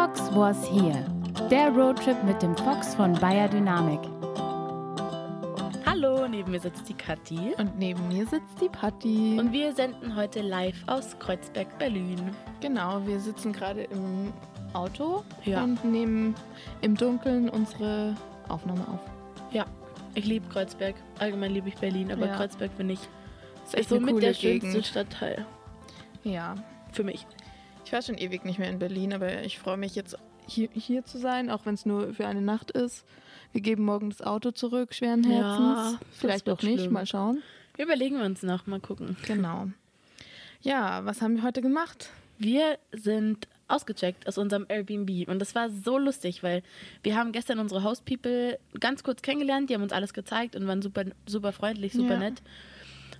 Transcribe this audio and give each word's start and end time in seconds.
Fox 0.00 0.34
was 0.34 0.56
here. 0.66 1.04
Der 1.50 1.68
Roadtrip 1.68 2.24
mit 2.24 2.40
dem 2.40 2.56
Fox 2.56 2.94
von 2.94 3.12
Bayer 3.12 3.48
Dynamik. 3.48 4.00
Hallo, 5.84 6.26
neben 6.26 6.52
mir 6.52 6.60
sitzt 6.60 6.88
die 6.88 6.94
Kathi. 6.94 7.52
Und 7.58 7.78
neben 7.78 8.08
mir 8.08 8.26
sitzt 8.26 8.58
die 8.62 8.70
Patti. 8.70 9.36
Und 9.38 9.52
wir 9.52 9.74
senden 9.74 10.16
heute 10.16 10.40
live 10.40 10.82
aus 10.86 11.18
Kreuzberg, 11.18 11.78
Berlin. 11.78 12.18
genau, 12.62 13.06
wir 13.06 13.20
sitzen 13.20 13.52
gerade 13.52 13.82
im 13.82 14.32
Auto 14.72 15.22
Ja. 15.44 15.62
und 15.64 15.84
nehmen 15.84 16.34
im 16.80 16.96
Dunkeln 16.96 17.50
unsere 17.50 18.14
Aufnahme 18.48 18.80
auf. 18.88 19.00
Ja, 19.52 19.66
ich 20.14 20.24
liebe 20.24 20.48
Kreuzberg. 20.48 20.94
Allgemein 21.18 21.52
liebe 21.52 21.68
ich 21.68 21.76
Berlin, 21.76 22.10
aber 22.10 22.24
Ja. 22.26 22.36
Kreuzberg 22.36 22.70
finde 22.74 22.94
ich 22.94 23.00
Ist 23.66 23.74
ist 23.74 23.88
so 23.90 24.00
mit 24.00 24.22
der 24.22 24.32
schönste 24.32 24.66
Gegend. 24.68 24.86
Stadtteil. 24.86 25.44
Ja, 26.24 26.54
Für 26.92 27.04
mich. 27.04 27.26
Ich 27.90 27.92
war 27.92 28.02
schon 28.02 28.18
ewig 28.18 28.44
nicht 28.44 28.60
mehr 28.60 28.70
in 28.70 28.78
Berlin, 28.78 29.12
aber 29.12 29.42
ich 29.42 29.58
freue 29.58 29.76
mich 29.76 29.96
jetzt 29.96 30.16
hier, 30.46 30.68
hier 30.72 31.04
zu 31.04 31.18
sein, 31.18 31.50
auch 31.50 31.66
wenn 31.66 31.74
es 31.74 31.84
nur 31.86 32.14
für 32.14 32.24
eine 32.24 32.40
Nacht 32.40 32.70
ist. 32.70 33.04
Wir 33.52 33.62
geben 33.62 33.84
morgen 33.84 34.10
das 34.10 34.22
Auto 34.22 34.52
zurück, 34.52 34.94
schweren 34.94 35.24
Ja, 35.24 35.30
Herzens. 35.58 35.98
das 35.98 36.18
Vielleicht 36.18 36.48
auch 36.48 36.62
nicht, 36.62 36.82
schlimm. 36.82 36.92
mal 36.92 37.04
schauen. 37.04 37.42
Überlegen 37.78 38.16
wir 38.18 38.24
uns 38.26 38.44
noch, 38.44 38.68
mal 38.68 38.78
gucken. 38.78 39.16
Genau. 39.26 39.66
Ja, 40.62 41.04
was 41.04 41.20
haben 41.20 41.34
wir 41.34 41.42
heute 41.42 41.62
gemacht? 41.62 42.10
Wir 42.38 42.78
sind 42.92 43.48
ausgecheckt 43.66 44.28
aus 44.28 44.38
unserem 44.38 44.66
Airbnb 44.68 45.28
und 45.28 45.40
das 45.40 45.56
war 45.56 45.68
so 45.68 45.98
lustig, 45.98 46.44
weil 46.44 46.62
wir 47.02 47.16
haben 47.16 47.32
gestern 47.32 47.58
unsere 47.58 47.82
Host 47.82 48.04
People 48.04 48.56
ganz 48.78 49.02
kurz 49.02 49.20
kennengelernt, 49.22 49.68
die 49.68 49.74
haben 49.74 49.82
uns 49.82 49.92
alles 49.92 50.12
gezeigt 50.14 50.54
und 50.54 50.68
waren 50.68 50.80
super, 50.80 51.06
super 51.26 51.50
freundlich, 51.50 51.92
super 51.92 52.12
Ja. 52.14 52.18
nett. 52.20 52.40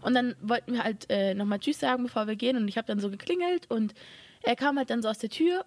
Und 0.01 0.15
dann 0.15 0.37
wollten 0.41 0.75
wir 0.75 0.85
halt 0.85 1.07
äh, 1.11 1.35
nochmal 1.35 1.59
Tschüss 1.59 1.81
sagen, 1.81 2.05
bevor 2.05 2.29
wir 2.29 2.37
gehen 2.37 2.57
und 2.57 2.69
ich 2.69 2.77
habe 2.79 2.87
dann 2.87 3.01
so 3.01 3.11
geklingelt 3.11 3.69
und 3.69 3.95
er 4.43 4.57
kam 4.57 4.79
halt 4.79 4.91
dann 4.91 5.03
so 5.03 5.09
aus 5.09 5.19
der 5.19 5.31
Tür 5.31 5.65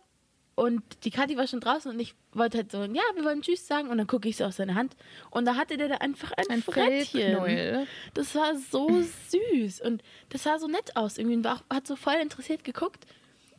und 0.56 0.84
die 1.04 1.10
Kathi 1.10 1.36
war 1.36 1.48
schon 1.48 1.60
draußen 1.60 1.92
und 1.92 2.00
ich 2.00 2.14
wollte 2.32 2.60
halt 2.60 2.72
so, 2.72 2.84
ja, 2.84 3.02
wir 3.16 3.24
wollen 3.24 3.42
Tschüss 3.42 3.66
sagen 3.68 3.90
und 3.90 3.98
dann 3.98 4.08
gucke 4.08 4.30
ich 4.30 4.38
so 4.38 4.46
auf 4.46 4.54
seine 4.54 4.76
Hand 4.76 4.96
und 5.32 5.46
da 5.46 5.56
hatte 5.56 5.78
der 5.78 5.88
da 5.88 5.96
einfach 5.96 6.32
ein, 6.34 6.46
Ein 6.50 6.62
Frettchen. 6.62 7.22
Feldknäuel. 7.22 7.88
Das 8.14 8.36
war 8.36 8.56
so 8.56 8.88
süß 9.02 9.82
und 9.82 10.04
das 10.30 10.44
sah 10.44 10.60
so 10.60 10.68
nett 10.68 10.96
aus 10.96 11.18
irgendwie 11.18 11.38
und 11.38 11.44
war 11.44 11.64
hat 11.72 11.88
so 11.88 11.96
voll 11.96 12.16
interessiert 12.22 12.64
geguckt. 12.64 13.06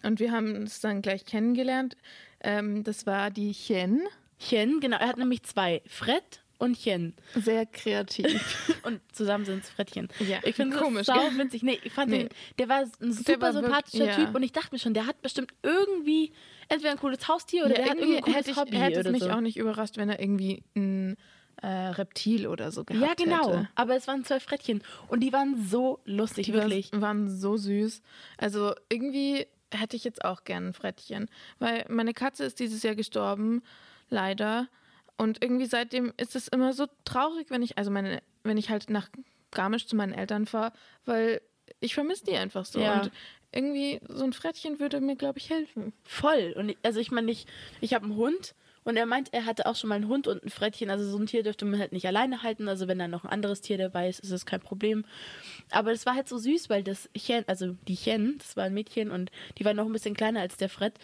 Und 0.02 0.20
wir 0.20 0.32
haben 0.32 0.54
uns 0.54 0.80
dann 0.80 1.00
gleich 1.00 1.24
kennengelernt. 1.24 1.96
Ähm, 2.40 2.84
das 2.84 3.06
war 3.06 3.30
die 3.30 3.52
Chen. 3.52 4.02
Chen, 4.38 4.80
genau, 4.80 4.98
er 4.98 5.08
hat 5.08 5.16
nämlich 5.16 5.42
zwei, 5.44 5.80
Fred 5.86 6.43
und 6.64 6.78
Chen. 6.80 7.14
Sehr 7.34 7.66
kreativ. 7.66 8.74
Und 8.84 9.00
zusammen 9.12 9.44
sind 9.44 9.62
es 9.64 9.70
Frettchen. 9.70 10.08
Ja, 10.20 10.38
ich 10.42 10.56
finde 10.56 10.76
komisch, 10.76 11.06
das 11.06 11.16
sau 11.16 11.28
gell? 11.30 11.38
witzig. 11.38 11.62
Nee, 11.62 11.78
ich 11.84 11.92
fand 11.92 12.10
Nee. 12.10 12.24
den, 12.24 12.28
der 12.58 12.68
war 12.68 12.84
ein 13.00 13.12
super 13.12 13.40
war 13.40 13.52
sympathischer 13.52 14.04
ja. 14.06 14.14
Typ 14.16 14.34
und 14.34 14.42
ich 14.42 14.52
dachte 14.52 14.68
mir 14.72 14.78
schon, 14.78 14.92
der 14.94 15.06
hat 15.06 15.22
bestimmt 15.22 15.52
irgendwie 15.62 16.32
entweder 16.68 16.90
ein 16.92 16.98
cooles 16.98 17.26
Haustier 17.28 17.64
oder 17.64 17.74
der 17.74 17.84
hat 17.88 17.96
irgendwie 17.96 18.16
ein 18.18 18.22
cooles 18.24 18.36
hätte, 18.38 18.50
ich, 18.50 18.56
Hobby 18.56 18.76
hätte 18.76 19.00
es 19.00 19.08
mich 19.10 19.22
so. 19.22 19.30
auch 19.30 19.40
nicht 19.40 19.56
überrascht, 19.56 19.96
wenn 19.96 20.10
er 20.10 20.20
irgendwie 20.20 20.62
ein 20.76 21.16
äh, 21.62 21.66
Reptil 21.68 22.46
oder 22.46 22.72
so 22.72 22.84
gehabt 22.84 23.20
ja, 23.20 23.24
genau. 23.24 23.48
hätte. 23.48 23.68
Aber 23.74 23.96
es 23.96 24.06
waren 24.06 24.24
zwei 24.24 24.40
Frettchen 24.40 24.82
und 25.08 25.20
die 25.20 25.32
waren 25.32 25.64
so 25.66 26.00
lustig, 26.04 26.46
Die 26.46 26.52
wirklich. 26.52 26.92
war- 26.92 27.00
waren 27.00 27.30
so 27.30 27.56
süß. 27.56 28.02
Also 28.38 28.74
irgendwie 28.90 29.46
hätte 29.72 29.96
ich 29.96 30.04
jetzt 30.04 30.24
auch 30.24 30.44
gern 30.44 30.68
ein 30.68 30.72
Frettchen. 30.74 31.28
Weil 31.58 31.84
meine 31.88 32.12
Katze 32.12 32.44
ist 32.44 32.58
dieses 32.60 32.82
Jahr 32.82 32.94
gestorben, 32.94 33.62
leider. 34.10 34.68
Und 35.16 35.42
irgendwie 35.42 35.66
seitdem 35.66 36.12
ist 36.16 36.34
es 36.34 36.48
immer 36.48 36.72
so 36.72 36.86
traurig, 37.04 37.50
wenn 37.50 37.62
ich, 37.62 37.78
also 37.78 37.90
meine, 37.90 38.22
wenn 38.42 38.56
ich 38.56 38.70
halt 38.70 38.90
nach 38.90 39.08
Garmisch 39.52 39.86
zu 39.86 39.96
meinen 39.96 40.12
Eltern 40.12 40.46
fahre, 40.46 40.72
weil 41.04 41.40
ich 41.80 41.94
vermisse 41.94 42.24
die 42.24 42.36
einfach 42.36 42.64
so. 42.64 42.80
Ja. 42.80 43.02
Und 43.02 43.12
irgendwie 43.52 44.00
so 44.08 44.24
ein 44.24 44.32
Frettchen 44.32 44.80
würde 44.80 45.00
mir, 45.00 45.16
glaube 45.16 45.38
ich, 45.38 45.50
helfen. 45.50 45.92
Voll. 46.02 46.54
Und 46.56 46.70
ich, 46.70 46.78
also 46.82 46.98
ich 46.98 47.10
meine, 47.10 47.30
ich, 47.30 47.46
ich 47.80 47.94
habe 47.94 48.04
einen 48.04 48.16
Hund 48.16 48.54
und 48.82 48.96
er 48.96 49.06
meint, 49.06 49.32
er 49.32 49.46
hatte 49.46 49.66
auch 49.66 49.76
schon 49.76 49.88
mal 49.88 49.94
einen 49.94 50.08
Hund 50.08 50.26
und 50.26 50.44
ein 50.44 50.50
Frettchen. 50.50 50.90
Also 50.90 51.08
so 51.08 51.16
ein 51.16 51.26
Tier 51.26 51.42
dürfte 51.42 51.64
man 51.64 51.80
halt 51.80 51.92
nicht 51.92 52.06
alleine 52.06 52.42
halten. 52.42 52.68
Also 52.68 52.86
wenn 52.86 52.98
da 52.98 53.08
noch 53.08 53.24
ein 53.24 53.30
anderes 53.30 53.60
Tier 53.62 53.78
dabei 53.78 54.08
ist, 54.08 54.20
ist 54.20 54.32
das 54.32 54.44
kein 54.44 54.60
Problem. 54.60 55.04
Aber 55.70 55.92
das 55.92 56.04
war 56.04 56.14
halt 56.14 56.28
so 56.28 56.36
süß, 56.36 56.68
weil 56.68 56.82
das 56.82 57.08
Chen, 57.16 57.44
also 57.46 57.76
die 57.88 57.96
Chen, 57.96 58.36
das 58.38 58.56
war 58.56 58.64
ein 58.64 58.74
Mädchen 58.74 59.10
und 59.10 59.30
die 59.58 59.64
war 59.64 59.72
noch 59.72 59.86
ein 59.86 59.92
bisschen 59.92 60.14
kleiner 60.14 60.40
als 60.40 60.56
der 60.56 60.68
Fred. 60.68 60.94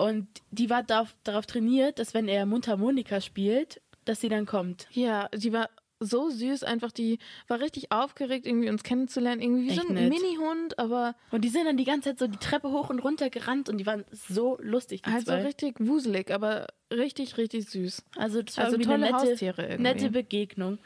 Und 0.00 0.26
die 0.50 0.70
war 0.70 0.82
darauf, 0.82 1.14
trainiert, 1.46 1.98
dass 1.98 2.14
wenn 2.14 2.26
er 2.26 2.46
Mundharmonika 2.46 3.20
spielt, 3.20 3.82
dass 4.06 4.22
sie 4.22 4.30
dann 4.30 4.46
kommt. 4.46 4.88
Ja, 4.92 5.28
die 5.28 5.52
war 5.52 5.68
so 6.00 6.30
süß, 6.30 6.64
einfach 6.64 6.90
die 6.90 7.18
war 7.46 7.60
richtig 7.60 7.92
aufgeregt, 7.92 8.46
irgendwie 8.46 8.70
uns 8.70 8.82
kennenzulernen. 8.82 9.42
Irgendwie 9.42 9.70
wie 9.70 9.74
so 9.74 9.86
ein 9.86 9.94
nett. 9.94 10.08
Mini-Hund, 10.08 10.78
aber 10.78 11.14
Und 11.30 11.42
die 11.44 11.48
sind 11.50 11.66
dann 11.66 11.76
die 11.76 11.84
ganze 11.84 12.10
Zeit 12.10 12.18
so 12.18 12.26
die 12.26 12.38
Treppe 12.38 12.70
hoch 12.70 12.88
und 12.90 12.98
runter 13.00 13.28
gerannt 13.30 13.68
und 13.68 13.78
die 13.78 13.86
waren 13.86 14.04
so 14.10 14.58
lustig, 14.62 15.02
die 15.02 15.10
halt 15.10 15.26
so 15.26 15.32
zwei. 15.32 15.42
richtig 15.42 15.76
wuselig, 15.78 16.30
aber 16.32 16.68
richtig, 16.90 17.36
richtig 17.36 17.68
süß. 17.68 18.02
Also 18.16 18.42
das 18.42 18.56
war 18.56 18.64
Also 18.64 18.78
tolle 18.78 18.94
eine 18.94 19.04
nette, 19.12 19.16
Haustiere 19.30 19.62
irgendwie. 19.62 19.82
nette 19.82 20.10
Begegnung. 20.10 20.78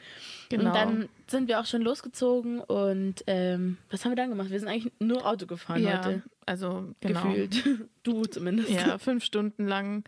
Genau. 0.49 0.65
Und 0.65 0.75
dann 0.75 1.09
sind 1.27 1.47
wir 1.47 1.59
auch 1.59 1.65
schon 1.65 1.81
losgezogen 1.81 2.59
und 2.59 3.23
ähm, 3.27 3.77
was 3.89 4.03
haben 4.03 4.11
wir 4.11 4.17
dann 4.17 4.29
gemacht? 4.29 4.49
Wir 4.51 4.59
sind 4.59 4.67
eigentlich 4.67 4.91
nur 4.99 5.25
Auto 5.25 5.45
gefahren 5.47 5.81
ja, 5.81 6.03
heute. 6.05 6.23
also 6.45 6.93
genau. 6.99 7.23
Gefühlt. 7.23 7.63
Du 8.03 8.25
zumindest. 8.25 8.69
Ja, 8.69 8.99
fünf 8.99 9.23
Stunden 9.23 9.65
lang 9.65 10.03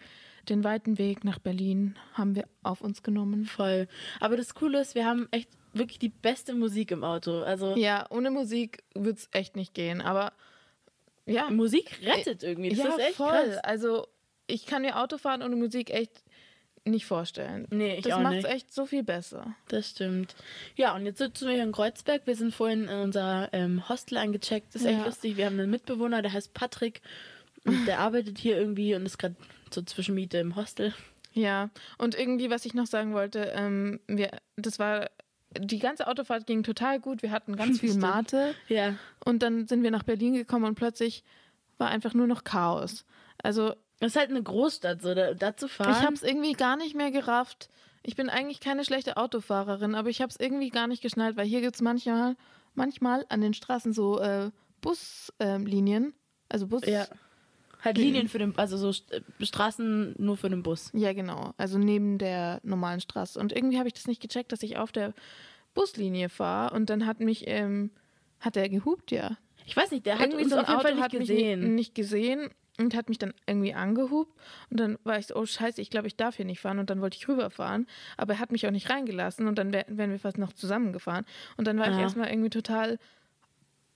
den 0.50 0.64
weiten 0.64 0.98
Weg 0.98 1.24
nach 1.24 1.40
Berlin 1.40 1.96
haben 2.14 2.36
wir 2.36 2.46
auf 2.64 2.82
uns 2.82 3.04
genommen. 3.04 3.46
Voll. 3.46 3.88
Aber 4.20 4.38
das 4.38 4.54
Coole 4.54 4.80
ist, 4.82 4.96
wir 4.96 5.06
haben 5.06 5.28
echt 5.32 5.50
wirklich 5.74 6.00
die 6.00 6.10
beste 6.10 6.54
Musik 6.56 6.92
im 6.92 7.04
Auto. 7.04 7.42
Also 7.42 7.76
Ja, 7.76 8.06
ohne 8.10 8.32
Musik 8.32 8.84
wird 8.96 9.18
es 9.18 9.30
echt 9.32 9.56
nicht 9.56 9.74
gehen, 9.74 10.02
aber 10.02 10.34
ja, 11.26 11.50
Musik 11.50 12.00
rettet 12.04 12.44
irgendwie. 12.44 12.70
Das 12.70 12.80
ja, 12.80 12.86
ist 12.90 13.00
echt 13.00 13.16
voll. 13.16 13.28
krass. 13.30 13.58
Also 13.64 14.08
ich 14.48 14.66
kann 14.66 14.82
mir 14.82 15.00
Autofahren 15.02 15.44
ohne 15.44 15.56
Musik 15.56 15.90
echt 15.92 16.24
nicht 16.86 17.06
vorstellen. 17.06 17.68
Nee, 17.70 17.96
ich 17.98 18.04
das 18.06 18.14
auch 18.14 18.22
macht 18.22 18.36
nicht. 18.36 18.46
echt 18.48 18.74
so 18.74 18.86
viel 18.86 19.04
besser. 19.04 19.54
Das 19.68 19.90
stimmt. 19.90 20.36
Ja, 20.78 20.96
und 20.96 21.06
jetzt 21.06 21.18
sitzen 21.18 21.48
wir 21.48 21.56
hier 21.56 21.64
in 21.64 21.74
Kreuzberg. 21.74 22.26
Wir 22.26 22.36
sind 22.36 22.56
vorhin 22.56 22.84
in 22.86 23.00
unser 23.00 23.50
ähm, 23.52 23.88
Hostel 23.90 24.18
eingecheckt. 24.18 24.74
Das 24.74 24.84
ist 24.84 24.88
echt 24.88 25.00
Ja. 25.00 25.06
lustig. 25.06 25.36
Wir 25.36 25.48
haben 25.48 25.60
einen 25.60 25.70
Mitbewohner, 25.70 26.22
der 26.22 26.32
heißt 26.32 26.54
Patrick. 26.54 27.02
Und 27.66 27.86
der 27.88 28.00
arbeitet 28.00 28.38
hier 28.38 28.58
irgendwie 28.58 28.96
und 28.96 29.06
ist 29.06 29.18
gerade 29.18 29.36
so 29.74 29.82
Zwischenmiete 29.82 30.38
im 30.38 30.56
Hostel. 30.56 30.94
Ja, 31.34 31.70
und 31.98 32.16
irgendwie, 32.18 32.50
was 32.50 32.66
ich 32.66 32.74
noch 32.74 32.88
sagen 32.88 33.14
wollte, 33.14 33.52
ähm, 33.56 34.00
wir, 34.08 34.32
das 34.56 34.80
war, 34.80 35.10
die 35.58 35.80
ganze 35.80 36.08
Autofahrt 36.08 36.48
ging 36.48 36.64
total 36.64 37.00
gut. 37.00 37.22
Wir 37.22 37.32
hatten 37.32 37.56
ganz 37.56 37.80
viel. 37.82 37.96
Mate 37.96 38.56
Ja. 38.68 38.96
und 39.24 39.44
dann 39.44 39.68
sind 39.68 39.84
wir 39.84 39.92
nach 39.92 40.04
Berlin 40.04 40.34
gekommen 40.34 40.66
und 40.66 40.76
plötzlich 40.76 41.24
war 41.78 41.90
einfach 41.90 42.14
nur 42.16 42.26
noch 42.28 42.44
Chaos. 42.44 43.06
Also 43.44 43.74
Das 44.00 44.14
ist 44.14 44.16
halt 44.16 44.32
eine 44.32 44.42
Großstadt, 44.42 45.02
so 45.02 45.14
da, 45.14 45.34
da 45.36 45.56
zu 45.56 45.68
fahren. 45.68 45.92
ich 45.92 46.02
habe 46.04 46.14
es 46.16 46.24
irgendwie 46.24 46.54
gar 46.54 46.76
nicht 46.76 46.96
mehr 46.96 47.12
gerafft. 47.12 47.70
Ich 48.04 48.16
bin 48.16 48.30
eigentlich 48.30 48.60
keine 48.60 48.84
schlechte 48.86 49.18
Autofahrerin, 49.18 49.94
aber 49.94 50.10
ich 50.10 50.22
habe 50.22 50.30
es 50.32 50.40
irgendwie 50.40 50.70
gar 50.70 50.88
nicht 50.88 51.02
geschnallt, 51.04 51.36
weil 51.38 51.46
hier 51.46 51.62
gibt 51.62 51.76
es 51.76 51.82
manchmal, 51.82 52.36
manchmal 52.74 53.26
an 53.30 53.42
den 53.42 53.54
Straßen 53.54 53.94
so 53.94 54.20
äh, 54.20 54.50
Buslinien. 54.82 56.14
also 56.50 56.68
Bus. 56.68 56.86
Ja. 56.86 57.06
Halt 57.84 57.98
Linien 57.98 58.28
für 58.28 58.40
den, 58.40 58.58
also 58.58 58.76
so 58.78 58.90
äh, 59.14 59.22
Straßen 59.46 60.16
nur 60.18 60.36
für 60.38 60.50
den 60.50 60.64
Bus. 60.64 60.90
Ja, 60.94 61.14
genau. 61.14 61.54
Also 61.58 61.78
neben 61.78 62.18
der 62.18 62.60
normalen 62.64 63.00
Straße. 63.02 63.40
Und 63.40 63.54
irgendwie 63.54 63.78
habe 63.78 63.88
ich 63.88 63.94
das 63.94 64.08
nicht 64.08 64.22
gecheckt, 64.22 64.52
dass 64.52 64.64
ich 64.64 64.78
auf 64.78 64.92
der 64.92 65.14
Buslinie 65.74 66.30
fahre. 66.30 66.76
Und 66.76 66.90
dann 66.90 67.06
hat 67.06 67.20
mich, 67.20 67.44
ähm, 67.48 67.92
hat 68.40 68.58
er 68.58 68.70
gehupt, 68.70 69.12
ja. 69.12 69.38
Ich 69.66 69.76
weiß 69.76 69.92
nicht, 69.92 70.06
der 70.06 70.18
hat 70.18 70.34
uns 70.34 70.54
auf 70.54 70.68
jeden 70.68 70.82
Fall 70.82 70.96
nicht 70.96 71.14
mich 71.14 71.20
gesehen. 71.28 71.60
ni- 71.62 71.70
nicht 71.70 71.94
gesehen 71.96 72.50
und 72.80 72.96
hat 72.96 73.10
mich 73.10 73.18
dann 73.20 73.34
irgendwie 73.46 73.74
angehupt. 73.74 74.32
Und 74.70 74.80
dann 74.80 74.98
war 75.04 75.20
ich 75.20 75.28
so, 75.28 75.36
oh 75.36 75.46
scheiße, 75.46 75.82
ich 75.82 75.90
glaube, 75.90 76.08
ich 76.08 76.16
darf 76.16 76.36
hier 76.38 76.46
nicht 76.46 76.60
fahren. 76.62 76.80
Und 76.80 76.90
dann 76.90 77.02
wollte 77.02 77.18
ich 77.18 77.28
rüberfahren. 77.28 77.86
Aber 78.18 78.34
er 78.34 78.40
hat 78.40 78.52
mich 78.52 78.66
auch 78.66 78.72
nicht 78.72 78.90
reingelassen. 78.90 79.48
Und 79.48 79.58
dann 79.58 79.72
wär, 79.74 79.86
wären 79.90 80.12
wir 80.12 80.20
fast 80.20 80.38
noch 80.38 80.54
zusammengefahren. 80.54 81.26
Und 81.58 81.68
dann 81.68 81.78
war 81.78 81.90
ich 81.90 81.96
Ja. 81.96 82.02
erstmal 82.02 82.30
irgendwie 82.30 82.50
total 82.50 82.98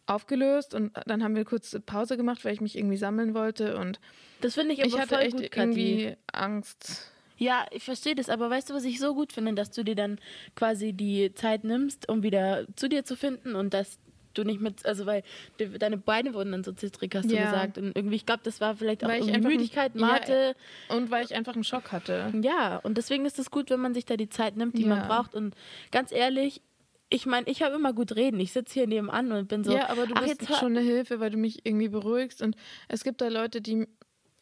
aufgelöst. 0.06 0.74
Und 0.74 0.92
dann 1.06 1.24
haben 1.24 1.36
wir 1.36 1.46
kurz 1.46 1.78
Pause 1.86 2.18
gemacht, 2.18 2.44
weil 2.46 2.54
ich 2.54 2.62
mich 2.62 2.78
irgendwie 2.78 2.98
sammeln 2.98 3.34
wollte. 3.34 3.78
Und 3.78 4.00
das 4.42 4.56
finde 4.56 4.74
ich 4.74 4.80
aber 4.80 4.88
ich 4.88 4.98
hatte 5.00 5.16
voll 5.16 5.20
echt 5.24 5.38
gut, 5.38 5.52
Kathi. 5.52 5.70
irgendwie 5.70 6.18
Angst. 6.32 7.12
Ja, 7.38 7.66
ich 7.72 7.84
verstehe 7.84 8.14
das, 8.14 8.30
aber 8.30 8.50
weißt 8.52 8.70
du, 8.70 8.74
was 8.76 8.84
ich 8.84 9.00
so 9.00 9.16
gut 9.16 9.34
finde, 9.34 9.54
dass 9.56 9.72
du 9.72 9.84
dir 9.84 9.96
dann 9.96 10.20
quasi 10.56 10.94
die 10.94 11.34
Zeit 11.34 11.64
nimmst, 11.64 12.08
um 12.08 12.22
wieder 12.22 12.66
zu 12.76 12.88
dir 12.88 13.04
zu 13.04 13.16
finden 13.16 13.56
und 13.56 13.74
dass 13.74 13.98
du 14.36 14.44
nicht 14.44 14.62
mit, 14.62 14.86
also 14.86 15.06
weil 15.08 15.24
de, 15.60 15.78
deine 15.78 15.98
Beine 15.98 16.34
wurden 16.36 16.52
dann 16.52 16.64
so 16.64 16.72
zittrig, 16.72 17.14
hast 17.16 17.30
du 17.30 17.36
Ja. 17.36 17.46
gesagt. 17.46 17.78
Und 17.80 17.98
irgendwie, 17.98 18.16
ich 18.16 18.26
glaube, 18.26 18.42
das 18.46 18.62
war 18.62 18.76
vielleicht 18.76 19.04
auch 19.04 19.10
Weil 19.10 19.22
ich 19.22 19.28
irgendwie 19.28 19.48
ein- 19.48 19.54
Müdigkeit, 19.58 19.92
Ja, 19.96 20.02
Mate. 20.06 20.56
Und 20.90 21.10
weil 21.12 21.26
ich 21.26 21.34
einfach 21.36 21.56
einen 21.56 21.64
Schock 21.66 21.92
hatte. 21.92 22.32
Ja, 22.42 22.78
und 22.78 22.98
deswegen 22.98 23.26
ist 23.26 23.40
es 23.40 23.50
gut, 23.52 23.70
wenn 23.72 23.80
man 23.82 23.94
sich 23.94 24.06
da 24.06 24.16
die 24.18 24.30
Zeit 24.30 24.56
nimmt, 24.56 24.78
die 24.78 24.86
man 24.86 25.00
Ja. 25.00 25.08
braucht. 25.08 25.34
Und 25.36 25.56
ganz 25.92 26.12
ehrlich, 26.14 26.62
ich 27.12 27.26
meine, 27.28 27.48
ich 27.48 27.62
habe 27.62 27.76
immer 27.76 27.94
gut 27.94 28.16
reden. 28.16 28.40
Ich 28.40 28.52
sitze 28.54 28.74
hier 28.74 28.88
nebenan 28.88 29.32
und 29.32 29.48
bin 29.48 29.64
so. 29.64 29.74
ja, 29.74 29.90
aber 29.90 30.08
du 30.08 30.16
ach, 30.16 30.22
bist 30.24 30.50
hör- 30.50 30.58
schon 30.58 30.76
eine 30.76 30.82
Hilfe, 30.82 31.20
weil 31.20 31.30
du 31.30 31.38
mich 31.38 31.66
irgendwie 31.66 31.90
beruhigst. 31.90 32.42
Und 32.42 32.56
es 32.88 33.04
gibt 33.04 33.22
da 33.22 33.28
Leute, 33.28 33.62
die 33.62 33.88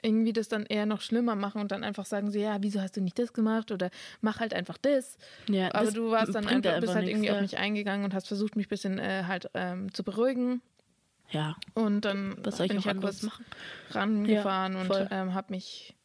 irgendwie 0.02 0.32
das 0.32 0.48
dann 0.48 0.66
eher 0.66 0.86
noch 0.86 1.02
schlimmer 1.02 1.36
machen 1.36 1.60
und 1.60 1.72
dann 1.74 1.84
einfach 1.84 2.06
sagen 2.06 2.32
so, 2.32 2.40
ja, 2.40 2.58
wieso 2.62 2.80
hast 2.82 2.96
du 2.96 3.02
nicht 3.02 3.20
das 3.20 3.34
gemacht 3.34 3.70
oder 3.72 3.90
mach 4.22 4.40
halt 4.40 4.54
einfach 4.54 4.78
das. 4.78 5.18
Ja, 5.50 5.74
Aber 5.74 5.86
das 5.86 5.94
du 5.96 6.10
warst 6.12 6.34
dann 6.36 6.46
bringt 6.46 6.66
einfach, 6.68 6.80
bist 6.80 6.96
halt 6.96 7.08
irgendwie 7.10 7.28
ja. 7.28 7.36
auf 7.36 7.42
mich 7.42 7.58
eingegangen 7.58 8.06
und 8.06 8.14
hast 8.14 8.28
versucht, 8.28 8.56
mich 8.56 8.68
ein 8.68 8.70
bisschen 8.70 8.98
äh, 8.98 9.24
halt 9.28 9.50
ähm, 9.56 9.94
zu 9.94 10.04
beruhigen. 10.06 10.62
Ja, 11.32 11.58
Und 11.74 12.06
dann 12.06 12.38
was 12.44 12.58
soll 12.58 12.68
ich 12.68 12.70
bin 12.70 12.80
ich 12.80 12.86
ja 12.86 12.92
anderes 12.92 13.20
kurz 13.20 13.24
machen? 13.32 13.46
rangefahren 13.92 14.74
Ja, 14.74 14.82
und 14.82 15.08
ähm, 15.12 15.34
habe 15.34 15.52
mich 15.54 15.96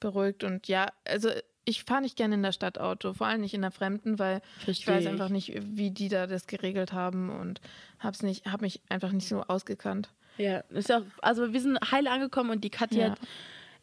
beruhigt. 0.00 0.44
Und 0.44 0.66
ja, 0.66 0.86
also 1.04 1.28
ich 1.64 1.84
fahre 1.84 2.02
nicht 2.02 2.16
gerne 2.16 2.34
in 2.34 2.42
der 2.42 2.52
Stadt 2.52 2.78
Auto, 2.78 3.12
vor 3.12 3.26
allem 3.26 3.40
nicht 3.40 3.54
in 3.54 3.62
der 3.62 3.70
Fremden, 3.70 4.18
weil 4.18 4.40
ich 4.66 4.86
weiß 4.86 5.06
einfach 5.06 5.28
nicht, 5.28 5.52
wie 5.76 5.90
die 5.90 6.08
da 6.08 6.26
das 6.26 6.46
geregelt 6.46 6.92
haben 6.92 7.30
und 7.30 7.60
hab's 8.00 8.22
nicht, 8.22 8.46
habe 8.46 8.62
mich 8.64 8.80
einfach 8.88 9.12
nicht 9.12 9.28
so 9.28 9.42
ausgekannt. 9.42 10.08
Ja, 10.38 10.58
ist 10.70 10.88
ja, 10.88 11.02
also 11.20 11.52
wir 11.52 11.60
sind 11.60 11.78
heil 11.92 12.06
angekommen 12.08 12.50
und 12.50 12.64
die 12.64 12.70
Katja 12.70 13.08
Ja. 13.08 13.14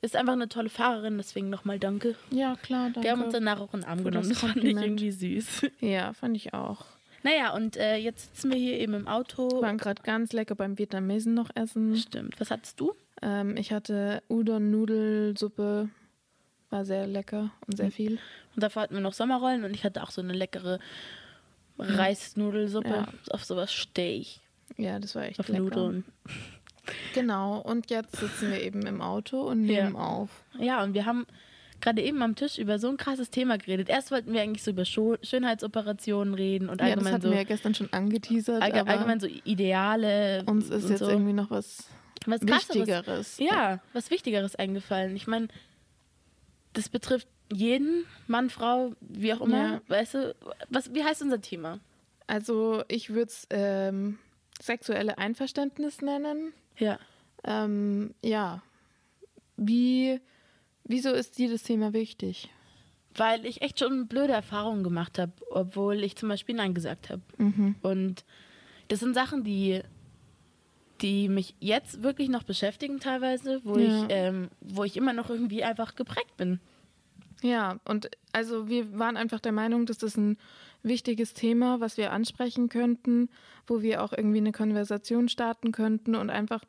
ist 0.01 0.15
einfach 0.15 0.33
eine 0.33 0.49
tolle 0.49 0.69
Fahrerin, 0.69 1.17
deswegen 1.17 1.49
nochmal 1.49 1.79
danke. 1.79 2.15
Ja, 2.31 2.55
klar, 2.55 2.85
danke. 2.85 3.03
Wir 3.03 3.11
haben 3.11 3.23
uns 3.23 3.33
danach 3.33 3.59
auch 3.61 3.73
einen 3.73 3.83
Arm 3.85 4.03
genommen, 4.03 4.27
das 4.29 4.39
das 4.41 4.51
fand 4.51 4.57
ich 4.63 4.75
irgendwie 4.75 5.11
süß. 5.11 5.67
ja, 5.79 6.11
fand 6.13 6.35
ich 6.35 6.53
auch. 6.53 6.85
Naja, 7.21 7.53
und 7.53 7.75
äh, 7.77 7.97
jetzt 7.97 8.35
sitzen 8.35 8.51
wir 8.51 8.57
hier 8.57 8.79
eben 8.79 8.93
im 8.93 9.07
Auto. 9.07 9.49
Wir 9.51 9.61
waren 9.61 9.77
gerade 9.77 10.01
ganz 10.03 10.31
lecker 10.33 10.55
beim 10.55 10.77
Vietnamesen 10.77 11.33
noch 11.33 11.49
essen. 11.53 11.95
Stimmt. 11.97 12.39
Was 12.39 12.49
hattest 12.49 12.79
du? 12.79 12.93
Ähm, 13.21 13.57
ich 13.57 13.71
hatte 13.73 14.23
Udon-Nudelsuppe, 14.29 15.89
war 16.69 16.85
sehr 16.85 17.07
lecker 17.07 17.51
und 17.65 17.73
Mhm. 17.73 17.77
sehr 17.77 17.91
viel. 17.91 18.11
Und 18.55 18.63
davor 18.63 18.83
hatten 18.83 18.93
wir 18.93 19.01
noch 19.01 19.13
Sommerrollen 19.13 19.63
und 19.63 19.73
ich 19.73 19.83
hatte 19.83 20.03
auch 20.03 20.11
so 20.11 20.21
eine 20.21 20.33
leckere 20.33 20.79
Reisnudelsuppe. 21.77 22.89
Ja. 22.89 23.07
Auf 23.31 23.43
sowas 23.43 23.73
stehe 23.73 24.19
ich. 24.19 24.41
Ja, 24.77 24.99
das 24.99 25.15
war 25.15 25.23
echt 25.23 25.39
Auf 25.39 25.47
lecker. 25.47 25.61
Nudeln. 25.63 26.05
Genau, 27.13 27.59
und 27.59 27.89
jetzt 27.89 28.15
sitzen 28.17 28.51
wir 28.51 28.61
eben 28.61 28.85
im 28.85 29.01
Auto 29.01 29.41
und 29.41 29.65
Ja. 29.67 29.83
nehmen 29.83 29.95
auf. 29.95 30.29
Ja, 30.59 30.83
und 30.83 30.93
wir 30.93 31.05
haben 31.05 31.25
gerade 31.81 32.01
eben 32.01 32.21
am 32.21 32.35
Tisch 32.35 32.57
über 32.57 32.79
so 32.79 32.89
ein 32.89 32.97
krasses 32.97 33.29
Thema 33.29 33.57
geredet. 33.57 33.89
Erst 33.89 34.11
wollten 34.11 34.33
wir 34.33 34.41
eigentlich 34.41 34.63
so 34.63 34.71
über 34.71 34.85
Schönheitsoperationen 34.85 36.33
reden 36.33 36.67
und 36.69 36.81
Ja, 36.81 36.87
das 36.87 36.93
allgemein 36.95 37.13
hatten 37.13 37.23
so 37.23 37.29
wir 37.31 37.37
ja 37.37 37.43
gestern 37.43 37.75
schon 37.75 37.91
angeteasert, 37.93 38.61
aber 38.61 38.87
allgemein 38.87 39.19
so 39.19 39.27
Ideale. 39.27 40.43
uns 40.45 40.69
ist 40.69 40.89
jetzt 40.89 40.99
so. 40.99 41.09
irgendwie 41.09 41.33
noch 41.33 41.49
was 41.51 41.85
was. 42.25 42.41
Wichtigeres. 42.41 43.37
Ja, 43.39 43.79
was 43.93 44.11
Wichtigeres 44.11 44.55
eingefallen. 44.55 45.15
Ich 45.15 45.25
meine, 45.27 45.47
das 46.73 46.89
betrifft 46.89 47.27
jeden, 47.51 48.05
Mann, 48.27 48.49
Frau, 48.49 48.93
wie 48.99 49.33
auch 49.33 49.41
immer. 49.41 49.57
Ja. 49.57 49.81
Weißt 49.87 50.13
du, 50.13 50.35
was, 50.69 50.93
wie 50.93 51.03
heißt 51.03 51.21
unser 51.21 51.41
Thema? 51.41 51.79
Also 52.27 52.83
ich 52.87 53.09
würde 53.09 53.31
es 53.31 53.47
ähm, 53.49 54.19
sexuelle 54.61 55.17
Einverständnis 55.17 56.01
nennen. 56.01 56.53
Ja. 56.77 56.99
Ähm, 57.43 58.13
ja. 58.23 58.61
Wie, 59.57 60.19
wieso 60.83 61.11
ist 61.11 61.37
dir 61.37 61.49
das 61.49 61.63
Thema 61.63 61.93
wichtig? 61.93 62.49
Weil 63.15 63.45
ich 63.45 63.61
echt 63.63 63.79
schon 63.79 64.07
blöde 64.07 64.33
Erfahrungen 64.33 64.83
gemacht 64.83 65.17
habe, 65.17 65.33
obwohl 65.49 66.03
ich 66.03 66.15
zum 66.15 66.29
Beispiel 66.29 66.55
Nein 66.55 66.75
gesagt 66.75 67.09
habe. 67.09 67.23
Mhm. 67.37 67.75
Und 67.81 68.23
das 68.89 68.99
sind 68.99 69.15
Sachen, 69.15 69.43
die, 69.43 69.81
die 71.01 71.29
mich 71.29 71.55
jetzt 71.59 72.03
wirklich 72.03 72.29
noch 72.29 72.43
beschäftigen 72.43 72.99
teilweise, 72.99 73.61
wo, 73.63 73.77
Ja. 73.77 73.87
ich, 73.87 74.05
ähm, 74.09 74.49
wo 74.61 74.83
ich 74.83 74.97
immer 74.97 75.13
noch 75.13 75.29
irgendwie 75.29 75.63
einfach 75.63 75.95
geprägt 75.95 76.35
bin. 76.37 76.59
Ja, 77.41 77.79
und 77.85 78.09
also 78.33 78.67
wir 78.67 78.97
waren 78.99 79.15
einfach 79.17 79.39
der 79.39 79.53
Meinung, 79.53 79.85
dass 79.85 79.97
das 79.97 80.17
ein 80.17 80.37
wichtiges 80.83 81.33
Thema, 81.33 81.79
was 81.79 81.97
wir 81.97 82.11
ansprechen 82.11 82.69
könnten, 82.69 83.29
wo 83.67 83.81
wir 83.81 84.03
auch 84.03 84.11
irgendwie 84.13 84.37
eine 84.39 84.51
Konversation 84.51 85.29
starten 85.29 85.71
könnten 85.71 86.15
und 86.15 86.29
einfach 86.29 86.63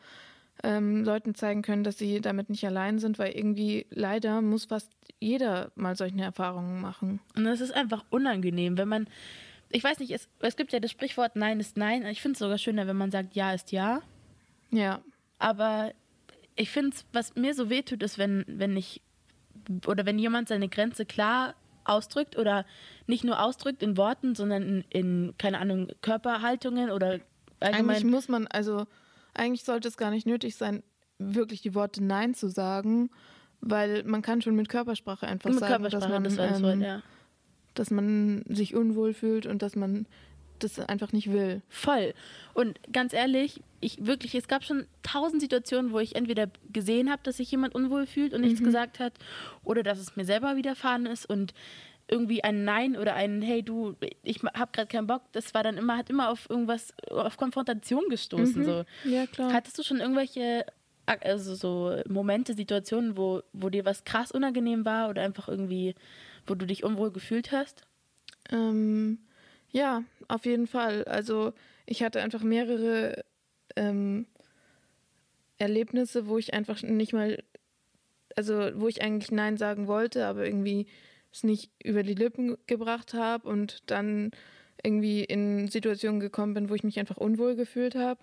ähm, 0.62 1.04
Leuten 1.04 1.34
zeigen 1.34 1.62
können, 1.62 1.84
dass 1.84 1.98
sie 1.98 2.20
damit 2.20 2.50
nicht 2.50 2.64
allein 2.66 2.98
sind, 2.98 3.18
weil 3.18 3.32
irgendwie 3.32 3.86
leider 3.90 4.42
muss 4.42 4.66
fast 4.66 4.92
jeder 5.18 5.70
mal 5.74 5.96
solche 5.96 6.20
Erfahrungen 6.20 6.80
machen. 6.80 7.20
Und 7.36 7.44
das 7.44 7.60
ist 7.60 7.72
einfach 7.74 8.04
unangenehm, 8.10 8.76
wenn 8.76 8.88
man, 8.88 9.08
ich 9.70 9.82
weiß 9.82 9.98
nicht, 10.00 10.10
es, 10.12 10.28
es 10.40 10.56
gibt 10.56 10.72
ja 10.72 10.80
das 10.80 10.90
Sprichwort 10.90 11.34
Nein 11.36 11.60
ist 11.60 11.76
Nein. 11.76 12.04
Ich 12.06 12.20
finde 12.20 12.34
es 12.34 12.38
sogar 12.40 12.58
schöner, 12.58 12.86
wenn 12.86 12.96
man 12.96 13.10
sagt 13.10 13.34
Ja 13.34 13.52
ist 13.54 13.72
Ja. 13.72 14.02
Ja, 14.70 15.00
Aber 15.38 15.92
ich 16.56 16.70
finde 16.70 16.90
es, 16.94 17.04
was 17.12 17.34
mir 17.34 17.54
so 17.54 17.70
wehtut, 17.70 18.02
ist, 18.02 18.18
wenn, 18.18 18.44
wenn 18.46 18.76
ich 18.76 19.02
oder 19.86 20.06
wenn 20.06 20.18
jemand 20.18 20.48
seine 20.48 20.68
Grenze 20.68 21.04
klar 21.04 21.54
ausdrückt 21.84 22.36
oder 22.36 22.64
nicht 23.06 23.24
nur 23.24 23.42
ausdrückt 23.42 23.82
in 23.82 23.96
Worten, 23.96 24.34
sondern 24.34 24.62
in, 24.62 24.84
in 24.90 25.34
keine 25.38 25.58
Ahnung, 25.58 25.88
Körperhaltungen 26.02 26.90
oder 26.90 27.20
eigentlich 27.60 27.76
allgemein. 27.76 28.06
muss 28.06 28.28
man, 28.28 28.46
also 28.46 28.86
eigentlich 29.34 29.64
sollte 29.64 29.88
es 29.88 29.96
gar 29.96 30.10
nicht 30.10 30.26
nötig 30.26 30.56
sein, 30.56 30.82
wirklich 31.18 31.62
die 31.62 31.74
Worte 31.74 32.02
Nein 32.02 32.34
zu 32.34 32.48
sagen, 32.48 33.10
weil 33.60 34.02
man 34.04 34.22
kann 34.22 34.40
schon 34.40 34.56
mit 34.56 34.68
Körpersprache 34.68 35.26
einfach 35.26 35.50
Mit 35.50 35.60
sagen, 35.60 35.82
Körpersprache, 35.82 36.22
dass 36.22 36.36
man, 36.36 36.48
das 36.48 36.58
ähm, 36.58 36.64
Wort, 36.64 36.80
ja. 36.80 37.02
dass 37.74 37.90
man 37.90 38.44
sich 38.48 38.74
unwohl 38.74 39.12
fühlt 39.12 39.46
und 39.46 39.62
dass 39.62 39.76
man 39.76 40.06
das 40.58 40.78
einfach 40.78 41.12
nicht 41.12 41.32
will. 41.32 41.62
Voll. 41.68 42.14
Und 42.54 42.78
ganz 42.92 43.12
ehrlich, 43.12 43.62
ich 43.80 44.04
wirklich, 44.06 44.34
es 44.34 44.48
gab 44.48 44.64
schon 44.64 44.86
tausend 45.02 45.40
Situationen, 45.40 45.92
wo 45.92 45.98
ich 45.98 46.16
entweder 46.16 46.48
gesehen 46.72 47.10
habe, 47.10 47.22
dass 47.22 47.38
sich 47.38 47.50
jemand 47.50 47.74
unwohl 47.74 48.06
fühlt 48.06 48.34
und 48.34 48.42
nichts 48.42 48.62
gesagt 48.62 48.98
hat, 48.98 49.14
oder 49.64 49.82
dass 49.82 49.98
es 49.98 50.16
mir 50.16 50.24
selber 50.24 50.56
widerfahren 50.56 51.06
ist 51.06 51.26
und 51.26 51.54
irgendwie 52.08 52.42
ein 52.42 52.64
Nein 52.64 52.96
oder 52.96 53.14
ein 53.14 53.40
Hey 53.40 53.62
du, 53.62 53.94
ich 54.22 54.42
habe 54.42 54.72
gerade 54.72 54.88
keinen 54.88 55.06
Bock, 55.06 55.22
das 55.32 55.54
war 55.54 55.62
dann 55.62 55.76
immer, 55.76 55.96
hat 55.96 56.10
immer 56.10 56.30
auf 56.30 56.50
irgendwas, 56.50 56.92
auf 57.08 57.36
Konfrontation 57.36 58.08
gestoßen. 58.08 58.64
So. 58.64 58.84
Ja, 59.04 59.26
klar. 59.26 59.52
Hattest 59.52 59.78
du 59.78 59.82
schon 59.82 60.00
irgendwelche 60.00 60.66
also 61.06 61.54
so 61.54 62.00
Momente, 62.08 62.54
Situationen, 62.54 63.16
wo, 63.16 63.42
wo 63.52 63.68
dir 63.68 63.84
was 63.84 64.04
krass 64.04 64.30
unangenehm 64.30 64.84
war 64.84 65.08
oder 65.08 65.22
einfach 65.22 65.48
irgendwie, 65.48 65.94
wo 66.46 66.54
du 66.54 66.66
dich 66.66 66.84
unwohl 66.84 67.10
gefühlt 67.10 67.52
hast? 67.52 67.82
Ähm, 68.50 69.18
ja, 69.70 70.04
auf 70.28 70.44
jeden 70.46 70.66
Fall. 70.66 71.04
Also 71.04 71.52
ich 71.86 72.02
hatte 72.02 72.20
einfach 72.22 72.42
mehrere 72.42 73.24
ähm, 73.76 74.26
Erlebnisse, 75.58 76.26
wo 76.26 76.38
ich 76.38 76.54
einfach 76.54 76.82
nicht 76.82 77.12
mal, 77.12 77.42
also 78.36 78.70
wo 78.74 78.88
ich 78.88 79.02
eigentlich 79.02 79.30
Nein 79.30 79.56
sagen 79.56 79.86
wollte, 79.86 80.26
aber 80.26 80.44
irgendwie 80.46 80.86
es 81.32 81.44
nicht 81.44 81.70
über 81.84 82.02
die 82.02 82.14
Lippen 82.14 82.56
gebracht 82.66 83.14
habe 83.14 83.48
und 83.48 83.78
dann 83.86 84.30
irgendwie 84.82 85.22
in 85.22 85.68
Situationen 85.68 86.20
gekommen 86.20 86.54
bin, 86.54 86.70
wo 86.70 86.74
ich 86.74 86.82
mich 86.82 86.98
einfach 86.98 87.18
unwohl 87.18 87.54
gefühlt 87.54 87.94
habe. 87.94 88.20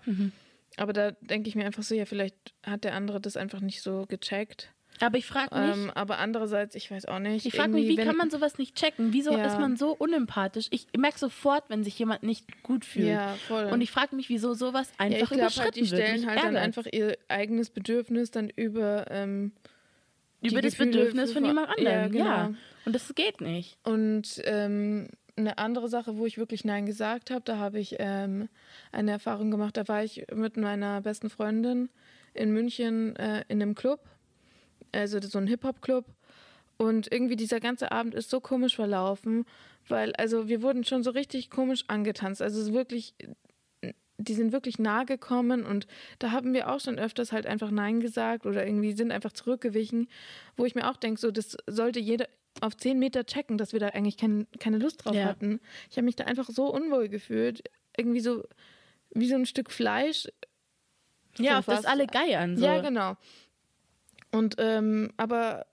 Aber 0.76 0.92
da 0.92 1.12
denke 1.12 1.48
ich 1.48 1.54
mir 1.54 1.64
einfach 1.64 1.82
so, 1.82 1.94
ja, 1.94 2.04
vielleicht 2.04 2.36
hat 2.62 2.84
der 2.84 2.94
andere 2.94 3.20
das 3.20 3.36
einfach 3.36 3.60
nicht 3.60 3.80
so 3.82 4.04
gecheckt. 4.08 4.72
Aber 5.00 5.18
ich 5.18 5.26
frage 5.26 5.54
mich, 5.58 5.76
Ähm, 5.76 5.90
aber 5.94 6.18
andererseits, 6.18 6.74
ich 6.74 6.90
weiß 6.90 7.06
auch 7.06 7.18
nicht. 7.18 7.46
Ich 7.46 7.54
frage 7.54 7.72
mich, 7.72 7.88
wie 7.88 7.96
kann 7.96 8.16
man 8.16 8.30
sowas 8.30 8.58
nicht 8.58 8.74
checken? 8.76 9.12
Wieso 9.12 9.32
Ja. 9.32 9.44
ist 9.46 9.58
man 9.58 9.76
so 9.76 9.92
unempathisch? 9.92 10.66
Ich 10.70 10.86
merke 10.96 11.18
sofort, 11.18 11.64
wenn 11.68 11.84
sich 11.84 11.98
jemand 11.98 12.22
nicht 12.22 12.62
gut 12.62 12.84
fühlt. 12.84 13.06
Ja, 13.08 13.34
voll. 13.46 13.66
Und 13.66 13.80
ich 13.80 13.90
frage 13.90 14.16
mich, 14.16 14.28
wieso 14.28 14.54
sowas 14.54 14.90
Ja, 14.98 15.06
ich 15.06 15.14
einfach 15.14 15.28
glaube 15.28 15.40
überschritten 15.42 15.64
halt, 15.64 15.76
die 15.76 15.80
wird. 15.80 15.88
stellen 16.02 16.16
Mich 16.20 16.26
halt 16.26 16.38
dann 16.38 16.54
ärgert's. 16.56 16.78
einfach 16.78 16.92
ihr 16.92 17.16
eigenes 17.28 17.70
Bedürfnis 17.70 18.30
dann 18.30 18.50
über 18.50 19.06
ähm, 19.10 19.52
die 20.42 20.48
über 20.50 20.62
das 20.62 20.72
Gefühle 20.72 20.90
Bedürfnis 20.90 21.32
von 21.32 21.42
von- 21.42 21.48
jemand 21.48 21.68
anderem. 21.70 21.86
Ja, 22.14 22.24
Ja, 22.26 22.46
genau. 22.46 22.58
Und 22.84 22.94
das 22.94 23.14
geht 23.14 23.40
nicht. 23.40 23.76
Und 23.84 24.40
ähm, 24.44 25.08
eine 25.36 25.58
andere 25.58 25.88
Sache, 25.88 26.16
wo 26.16 26.26
ich 26.26 26.38
wirklich 26.38 26.64
Nein 26.64 26.86
gesagt 26.86 27.30
habe, 27.30 27.42
da 27.44 27.58
habe 27.58 27.78
ich 27.78 27.96
ähm, 27.98 28.48
eine 28.92 29.12
Erfahrung 29.12 29.50
gemacht. 29.50 29.76
Da 29.76 29.86
war 29.86 30.02
ich 30.02 30.26
mit 30.34 30.56
meiner 30.56 31.00
besten 31.00 31.30
Freundin 31.30 31.90
in 32.34 32.50
München 32.52 33.14
äh, 33.16 33.44
in 33.48 33.60
einem 33.62 33.74
Club, 33.74 34.00
also 34.92 35.20
so 35.20 35.38
ein 35.38 35.46
Hip-Hop-Club. 35.46 36.06
Und 36.76 37.10
irgendwie 37.10 37.36
dieser 37.36 37.58
ganze 37.58 37.90
Abend 37.90 38.14
ist 38.14 38.30
so 38.30 38.40
komisch 38.40 38.76
verlaufen, 38.76 39.44
weil, 39.88 40.14
also 40.14 40.48
wir 40.48 40.62
wurden 40.62 40.84
schon 40.84 41.02
so 41.02 41.10
richtig 41.10 41.50
komisch 41.50 41.84
angetanzt. 41.88 42.40
Also 42.40 42.60
es 42.60 42.68
ist 42.68 42.72
wirklich, 42.72 43.14
die 44.18 44.34
sind 44.34 44.52
wirklich 44.52 44.78
nahe 44.78 45.04
gekommen 45.04 45.64
und 45.64 45.88
da 46.20 46.30
haben 46.30 46.52
wir 46.52 46.70
auch 46.70 46.78
schon 46.80 46.98
öfters 46.98 47.32
halt 47.32 47.46
einfach 47.46 47.72
Nein 47.72 48.00
gesagt 48.00 48.46
oder 48.46 48.64
irgendwie 48.64 48.92
sind 48.92 49.10
einfach 49.10 49.32
zurückgewichen, 49.32 50.08
wo 50.56 50.64
ich 50.66 50.76
mir 50.76 50.88
auch 50.88 50.96
denke, 50.96 51.20
so 51.20 51.30
das 51.32 51.56
sollte 51.66 51.98
jeder 51.98 52.28
auf 52.60 52.76
zehn 52.76 52.98
Meter 52.98 53.24
checken, 53.24 53.58
dass 53.58 53.72
wir 53.72 53.80
da 53.80 53.88
eigentlich 53.88 54.16
kein, 54.16 54.46
keine 54.60 54.78
Lust 54.78 55.04
drauf 55.04 55.14
Ja. 55.14 55.24
hatten. 55.24 55.60
Ich 55.90 55.96
habe 55.96 56.04
mich 56.04 56.16
da 56.16 56.24
einfach 56.24 56.48
so 56.48 56.72
unwohl 56.72 57.08
gefühlt, 57.08 57.62
irgendwie 57.96 58.20
so 58.20 58.44
wie 59.14 59.28
so 59.28 59.34
ein 59.34 59.46
Stück 59.46 59.70
Fleisch. 59.70 60.28
Ja, 61.38 61.58
auf 61.58 61.66
das 61.66 61.76
fast. 61.76 61.88
alle 61.88 62.06
geiern. 62.06 62.56
So. 62.56 62.64
Ja, 62.64 62.80
genau. 62.80 63.16
Und 64.30 64.56
ähm, 64.58 65.10
aber 65.16 65.66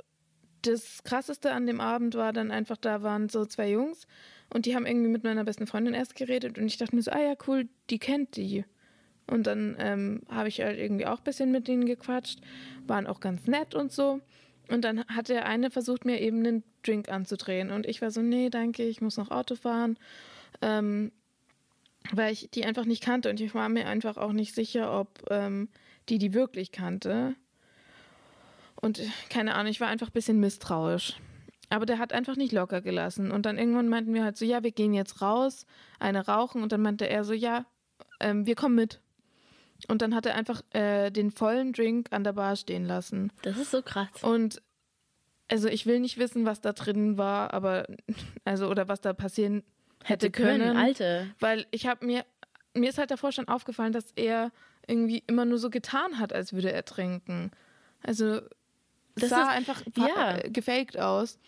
das 0.62 1.03
krasseste 1.03 1.51
an 1.51 1.67
dem 1.67 1.79
Abend 1.79 2.15
war 2.15 2.33
dann 2.33 2.51
einfach, 2.51 2.77
da 2.77 3.03
waren 3.03 3.29
so 3.29 3.45
zwei 3.45 3.69
Jungs 3.69 4.07
und 4.53 4.65
die 4.65 4.75
haben 4.75 4.85
irgendwie 4.85 5.09
mit 5.09 5.24
meiner 5.24 5.43
besten 5.43 5.67
Freundin 5.67 5.93
erst 5.93 6.15
geredet 6.15 6.57
und 6.57 6.65
ich 6.65 6.77
dachte 6.77 6.95
mir 6.95 7.01
so, 7.01 7.12
ah 7.12 7.21
ja, 7.21 7.35
cool, 7.47 7.67
die 7.89 8.00
kennt 8.00 8.35
die. 8.35 8.65
Und 9.27 9.47
dann 9.47 9.75
ähm, 9.79 10.21
habe 10.29 10.50
ich 10.50 10.62
halt 10.62 10.77
irgendwie 10.77 11.05
auch 11.07 11.17
ein 11.17 11.24
bisschen 11.24 11.51
mit 11.51 11.67
denen 11.67 11.85
gequatscht, 11.85 12.39
waren 12.85 13.07
auch 13.07 13.19
ganz 13.19 13.47
nett 13.47 13.74
und 13.74 13.91
so. 13.91 14.21
Und 14.69 14.83
dann 14.83 15.05
hat 15.07 15.29
der 15.29 15.45
eine 15.47 15.71
versucht, 15.71 16.05
mir 16.05 16.21
eben 16.21 16.39
einen 16.39 16.63
Drink 16.83 17.09
anzudrehen. 17.09 17.71
Und 17.71 17.85
ich 17.85 18.01
war 18.01 18.12
so, 18.12 18.21
nee, 18.21 18.50
danke, 18.50 18.83
ich 18.83 19.01
muss 19.01 19.17
noch 19.17 19.31
Auto 19.31 19.55
fahren. 19.55 19.97
Ähm, 20.62 21.12
weil 22.12 22.33
ich 22.33 22.50
die 22.51 22.65
einfach 22.65 22.85
nicht 22.85 23.03
kannte 23.03 23.31
und 23.31 23.39
ich 23.39 23.55
war 23.55 23.67
mir 23.67 23.88
einfach 23.88 24.17
auch 24.17 24.31
nicht 24.31 24.53
sicher, 24.53 24.97
ob 25.00 25.25
ähm, 25.31 25.69
die 26.07 26.19
die 26.19 26.33
wirklich 26.33 26.71
kannte. 26.71 27.35
Und 28.86 29.00
äh, 29.00 29.08
keine 29.30 29.56
Ahnung, 29.56 29.72
ich 29.72 29.82
war 29.82 29.88
einfach 29.88 30.08
ein 30.08 30.13
bisschen 30.13 30.39
misstrauisch. 30.39 31.15
Aber 31.70 31.88
der 31.88 31.98
hat 31.98 32.13
einfach 32.13 32.36
nicht 32.36 32.51
locker 32.51 32.82
gelassen. 32.82 33.32
Und 33.32 33.48
dann 33.48 33.58
irgendwann 33.58 33.89
meinten 33.89 34.13
wir 34.13 34.24
halt 34.24 34.38
so, 34.38 34.46
ja, 34.46 34.62
wir 34.62 34.72
gehen 34.72 34.94
jetzt 34.94 35.24
raus, 35.24 35.65
eine 36.00 36.27
rauchen. 36.27 36.62
Und 36.62 36.72
dann 36.72 36.84
meinte 36.84 37.10
er 37.10 37.24
so, 37.24 37.34
ja, 37.34 37.65
ähm, 38.20 38.46
wir 38.46 38.54
kommen 38.54 38.75
mit. 38.75 39.01
Und 39.88 40.04
dann 40.04 40.13
hat 40.13 40.27
er 40.27 40.36
einfach 40.36 40.62
äh, 40.72 41.10
den 41.10 41.32
vollen 41.32 41.74
Drink 41.74 42.10
an 42.12 42.24
der 42.24 42.34
Bar 42.34 42.56
stehen 42.56 42.86
lassen. 42.86 43.32
Das 43.42 43.58
ist 43.58 43.72
so 43.72 43.82
krass. 43.82 44.08
Und 44.22 44.62
also 45.50 45.68
ich 45.68 45.88
will 45.88 46.00
nicht 46.00 46.18
wissen, 46.20 46.46
was 46.46 46.62
da 46.62 46.72
drin 46.72 47.18
war, 47.18 47.54
aber 47.54 47.88
also 48.46 48.68
oder 48.70 48.88
was 48.88 49.01
da 49.01 49.13
passieren 49.13 49.63
hätte, 50.04 50.30
können, 50.30 50.77
Alte. 50.77 51.27
weil 51.39 51.65
ich 51.72 51.88
habe 51.88 52.06
mir 52.06 52.24
mir 52.74 52.89
ist 52.89 52.98
halt 52.98 53.12
davor 53.12 53.32
schon 53.32 53.48
aufgefallen, 53.48 53.94
dass 53.94 54.12
er 54.15 54.51
irgendwie 54.88 55.24
immer 55.27 55.46
nur 55.46 55.58
so 55.58 55.70
getan 55.70 56.20
hat, 56.20 56.34
als 56.34 56.54
würde 56.54 56.72
er 56.72 56.86
trinken. 56.86 57.51
Also 58.04 58.42
das 59.15 59.29
sah 59.29 59.41
ist- 59.43 59.48
einfach 59.50 59.81
ja. 59.95 60.38
ja. 60.38 60.50
gefaked 60.50 60.98
aus. 61.00 61.39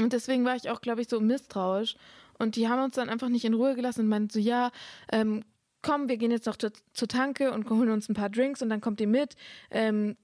Und 0.00 0.12
deswegen 0.12 0.44
war 0.44 0.56
ich 0.56 0.68
auch, 0.70 0.80
glaube 0.80 1.00
ich, 1.02 1.08
so 1.08 1.20
misstrauisch. 1.20 1.96
Und 2.38 2.56
die 2.56 2.68
haben 2.68 2.82
uns 2.82 2.94
dann 2.96 3.08
einfach 3.08 3.28
nicht 3.30 3.44
in 3.46 3.54
Ruhe 3.54 3.74
gelassen 3.74 4.00
und 4.02 4.08
meinten 4.08 4.28
so, 4.30 4.38
ja, 4.38 4.70
ähm, 5.10 5.42
komm, 5.82 6.08
wir 6.08 6.16
gehen 6.18 6.30
jetzt 6.30 6.46
noch 6.46 6.56
zur, 6.56 6.72
zur 6.92 7.08
Tanke 7.08 7.52
und 7.52 7.70
holen 7.70 7.90
uns 7.90 8.08
ein 8.08 8.14
paar 8.14 8.28
Drinks 8.28 8.60
und 8.60 8.68
dann 8.68 8.80
kommt 8.82 9.00
ihr 9.00 9.06
mit. 9.06 9.36
Ähm, 9.70 10.16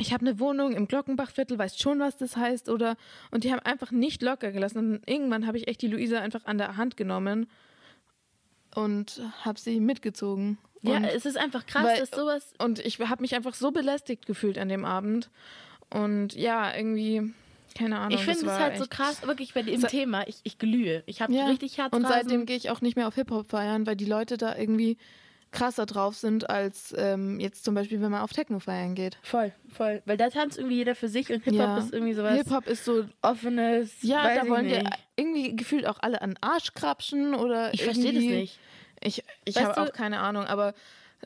ich 0.00 0.12
habe 0.12 0.24
eine 0.24 0.38
Wohnung 0.38 0.72
im 0.76 0.86
Glockenbachviertel, 0.86 1.58
weißt 1.58 1.82
schon, 1.82 1.98
was 1.98 2.16
das 2.16 2.36
heißt, 2.36 2.68
oder? 2.68 2.96
Und 3.32 3.42
die 3.42 3.50
haben 3.50 3.58
einfach 3.60 3.90
nicht 3.90 4.22
locker 4.22 4.52
gelassen. 4.52 4.78
Und 4.78 5.08
irgendwann 5.10 5.46
habe 5.48 5.56
ich 5.58 5.66
echt 5.66 5.82
die 5.82 5.88
Luisa 5.88 6.20
einfach 6.20 6.44
an 6.44 6.58
der 6.58 6.76
Hand 6.76 6.96
genommen 6.96 7.48
und 8.74 9.20
habe 9.44 9.58
sie 9.58 9.80
mitgezogen. 9.80 10.58
Ja, 10.82 10.98
und, 10.98 11.04
es 11.04 11.26
ist 11.26 11.36
einfach 11.36 11.66
krass, 11.66 11.84
weil- 11.84 11.98
dass 11.98 12.10
sowas. 12.10 12.52
und 12.58 12.78
ich 12.78 13.00
habe 13.00 13.22
mich 13.22 13.34
einfach 13.34 13.54
so 13.54 13.72
belästigt 13.72 14.26
gefühlt 14.26 14.58
an 14.58 14.68
dem 14.68 14.84
Abend. 14.84 15.30
Und 15.90 16.34
ja, 16.34 16.74
irgendwie, 16.76 17.32
keine 17.76 17.98
Ahnung. 17.98 18.18
Ich 18.18 18.24
finde 18.24 18.46
es 18.46 18.58
halt 18.58 18.78
so 18.78 18.86
krass, 18.88 19.22
wirklich 19.26 19.54
bei 19.54 19.62
dem 19.62 19.80
Thema. 19.82 20.26
Ich, 20.28 20.40
ich 20.44 20.58
glühe. 20.58 21.02
Ich 21.06 21.22
habe 21.22 21.32
Ja. 21.32 21.46
richtig 21.46 21.78
Herzrasen. 21.78 22.04
Und 22.04 22.08
seitdem 22.10 22.46
gehe 22.46 22.56
ich 22.56 22.70
auch 22.70 22.80
nicht 22.80 22.96
mehr 22.96 23.08
auf 23.08 23.14
Hip-Hop 23.14 23.48
feiern, 23.48 23.86
weil 23.86 23.96
die 23.96 24.04
Leute 24.04 24.36
da 24.36 24.56
irgendwie 24.56 24.98
krasser 25.50 25.86
drauf 25.86 26.14
sind, 26.14 26.50
als 26.50 26.94
ähm, 26.98 27.40
jetzt 27.40 27.64
zum 27.64 27.74
Beispiel, 27.74 28.02
wenn 28.02 28.10
man 28.10 28.20
auf 28.20 28.32
Techno 28.34 28.58
feiern 28.58 28.94
geht. 28.94 29.16
Voll, 29.22 29.50
voll. 29.72 30.02
Weil 30.04 30.18
da 30.18 30.28
tanzt 30.28 30.58
irgendwie 30.58 30.76
jeder 30.76 30.94
für 30.94 31.08
sich 31.08 31.30
und 31.32 31.42
Hip-Hop 31.44 31.58
Ja. 31.58 31.78
ist 31.78 31.92
irgendwie 31.94 32.12
sowas 32.12 32.36
Hip-Hop 32.36 32.66
ist 32.66 32.84
so, 32.84 33.06
Offenes. 33.22 33.94
ja, 34.02 34.34
da 34.34 34.46
wollen 34.46 34.66
wir 34.66 34.82
irgendwie 35.16 35.56
gefühlt 35.56 35.86
auch 35.86 36.00
alle 36.02 36.20
an 36.20 36.36
Arsch 36.42 36.74
krapschen 36.74 37.34
oder 37.34 37.72
Ich 37.72 37.82
verstehe 37.82 38.12
das 38.12 38.22
nicht. 38.24 38.58
Ich, 39.00 39.22
ich 39.46 39.56
habe 39.56 39.80
auch 39.80 39.92
keine 39.92 40.18
Ahnung, 40.20 40.44
aber 40.44 40.74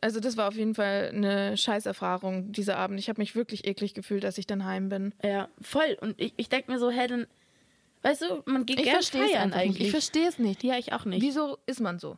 also 0.01 0.21
das 0.21 0.37
war 0.37 0.49
auf 0.49 0.55
jeden 0.55 0.75
Fall 0.75 1.11
eine 1.15 1.57
Scheißerfahrung 1.57 2.53
dieser 2.53 2.77
Abend. 2.79 2.99
Ich 2.99 3.09
habe 3.09 3.21
mich 3.21 3.35
wirklich 3.37 3.67
eklig 3.67 3.95
gefühlt, 3.95 4.25
als 4.25 4.39
ich 4.39 4.47
dann 4.47 4.65
heim 4.65 4.89
bin. 4.89 5.15
Ja, 5.23 5.49
voll. 5.61 5.97
Und 6.01 6.21
ich, 6.21 6.33
ich 6.37 6.49
denke 6.49 6.71
mir 6.71 6.79
so, 6.79 6.91
hey, 6.91 7.09
dann. 7.09 7.27
Weißt 8.03 8.23
du, 8.23 8.43
man 8.47 8.67
geht 8.67 8.79
Ich 8.79 8.85
gerne 8.85 8.99
verstehe 8.99 9.25
es 9.25 9.31
feiern 9.31 9.43
einfach 9.45 9.59
nicht. 9.59 9.67
eigentlich. 9.69 9.87
Ich 9.87 9.91
verstehe 9.93 10.29
es 10.29 10.39
nicht. 10.39 10.65
ja, 10.65 10.77
ich 10.77 10.93
auch 10.93 11.05
nicht. 11.05 11.23
Wieso 11.23 11.59
ist 11.67 11.81
man 11.81 11.99
so? 11.99 12.17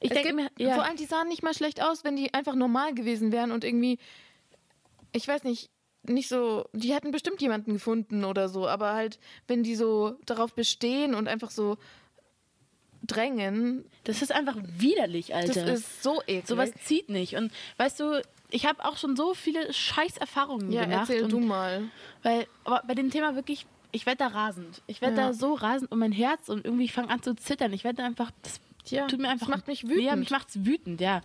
ich 0.00 0.10
denke 0.10 0.32
mir, 0.32 0.48
ja. 0.58 0.74
Vor 0.74 0.84
allem, 0.84 0.96
die 0.96 1.04
sahen 1.04 1.28
nicht 1.28 1.42
mal 1.42 1.54
schlecht 1.54 1.80
aus, 1.82 2.04
wenn 2.04 2.16
die 2.16 2.34
einfach 2.34 2.54
normal 2.54 2.92
gewesen 2.94 3.30
wären 3.32 3.52
und 3.52 3.62
irgendwie, 3.64 3.98
ich 5.12 5.26
weiß 5.28 5.44
nicht, 5.44 5.70
nicht 6.04 6.28
so, 6.28 6.64
die 6.72 6.92
hätten 6.92 7.12
bestimmt 7.12 7.40
jemanden 7.40 7.72
gefunden 7.74 8.24
oder 8.24 8.48
so, 8.48 8.66
aber 8.66 8.94
halt, 8.94 9.20
wenn 9.46 9.62
die 9.62 9.76
so 9.76 10.16
darauf 10.26 10.54
bestehen 10.54 11.14
und 11.14 11.28
einfach 11.28 11.50
so 11.50 11.78
drängen, 13.06 13.84
das 14.04 14.22
ist 14.22 14.32
einfach 14.32 14.56
widerlich, 14.78 15.34
Alter. 15.34 15.64
das 15.64 15.80
ist 15.80 16.02
so 16.02 16.20
eklig. 16.22 16.46
Sowas 16.46 16.70
zieht 16.84 17.08
nicht. 17.08 17.34
Und 17.36 17.52
weißt 17.78 18.00
du, 18.00 18.22
ich 18.50 18.66
habe 18.66 18.84
auch 18.84 18.96
schon 18.96 19.16
so 19.16 19.34
viele 19.34 19.72
Scheißerfahrungen 19.72 20.70
ja, 20.72 20.84
gemacht. 20.84 21.08
erzähl 21.10 21.24
und 21.24 21.32
du 21.32 21.40
mal. 21.40 21.82
Weil, 22.22 22.46
aber 22.64 22.82
bei 22.86 22.94
dem 22.94 23.10
Thema 23.10 23.34
wirklich, 23.34 23.66
ich 23.92 24.06
werde 24.06 24.18
da 24.18 24.26
rasend. 24.28 24.82
Ich 24.86 25.00
werde 25.00 25.16
Ja. 25.16 25.28
da 25.28 25.32
so 25.32 25.54
rasend 25.54 25.90
um 25.90 25.98
mein 25.98 26.12
Herz 26.12 26.48
und 26.48 26.64
irgendwie 26.64 26.84
ich 26.84 26.92
fange 26.92 27.10
an 27.10 27.22
zu 27.22 27.34
zittern. 27.34 27.72
Ich 27.72 27.84
werde 27.84 27.98
da 27.98 28.06
einfach, 28.06 28.30
das 28.42 28.60
Ja, 28.86 29.06
tut 29.06 29.20
mir 29.20 29.28
einfach. 29.28 29.46
das 29.48 29.56
macht 29.56 29.66
mich 29.68 29.84
wütend. 29.84 30.02
Ja, 30.02 30.16
mich 30.16 30.30
macht's 30.30 30.64
wütend, 30.64 31.00
ja. 31.00 31.22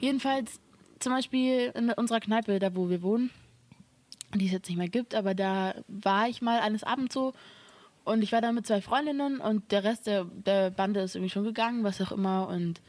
Jedenfalls, 0.00 0.60
zum 1.00 1.12
Beispiel 1.12 1.72
in 1.74 1.90
unserer 1.92 2.20
Kneipe, 2.20 2.58
da 2.58 2.74
wo 2.74 2.88
wir 2.88 3.02
wohnen, 3.02 3.30
die 4.34 4.46
es 4.46 4.52
jetzt 4.52 4.68
nicht 4.68 4.78
mehr 4.78 4.88
gibt, 4.88 5.14
aber 5.14 5.34
da 5.34 5.74
war 5.88 6.28
ich 6.28 6.40
mal 6.40 6.60
eines 6.60 6.84
Abends 6.84 7.12
so 7.14 7.32
und 8.10 8.22
ich 8.22 8.32
war 8.32 8.40
da 8.40 8.52
mit 8.52 8.66
zwei 8.66 8.80
Freundinnen 8.80 9.40
und 9.40 9.70
der 9.72 9.84
Rest 9.84 10.06
der, 10.06 10.24
der 10.24 10.70
Bande 10.70 11.00
ist 11.00 11.14
irgendwie 11.14 11.30
schon 11.30 11.44
gegangen, 11.44 11.84
was 11.84 12.00
auch 12.00 12.12
immer. 12.12 12.48
Und 12.48 12.80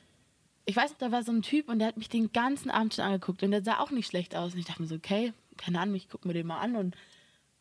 ich 0.65 0.75
weiß, 0.75 0.97
da 0.97 1.11
war 1.11 1.23
so 1.23 1.31
ein 1.31 1.41
Typ 1.41 1.69
und 1.69 1.79
der 1.79 1.87
hat 1.87 1.97
mich 1.97 2.09
den 2.09 2.31
ganzen 2.31 2.69
Abend 2.69 2.95
schon 2.95 3.05
angeguckt 3.05 3.43
und 3.43 3.51
der 3.51 3.63
sah 3.63 3.79
auch 3.79 3.91
nicht 3.91 4.07
schlecht 4.07 4.35
aus. 4.35 4.53
Und 4.53 4.59
ich 4.59 4.65
dachte 4.65 4.81
mir 4.81 4.87
so, 4.87 4.95
okay, 4.95 5.33
keine 5.57 5.79
Ahnung, 5.79 5.95
ich 5.95 6.09
gucke 6.09 6.27
mir 6.27 6.33
den 6.33 6.47
mal 6.47 6.59
an. 6.59 6.75
Und 6.75 6.95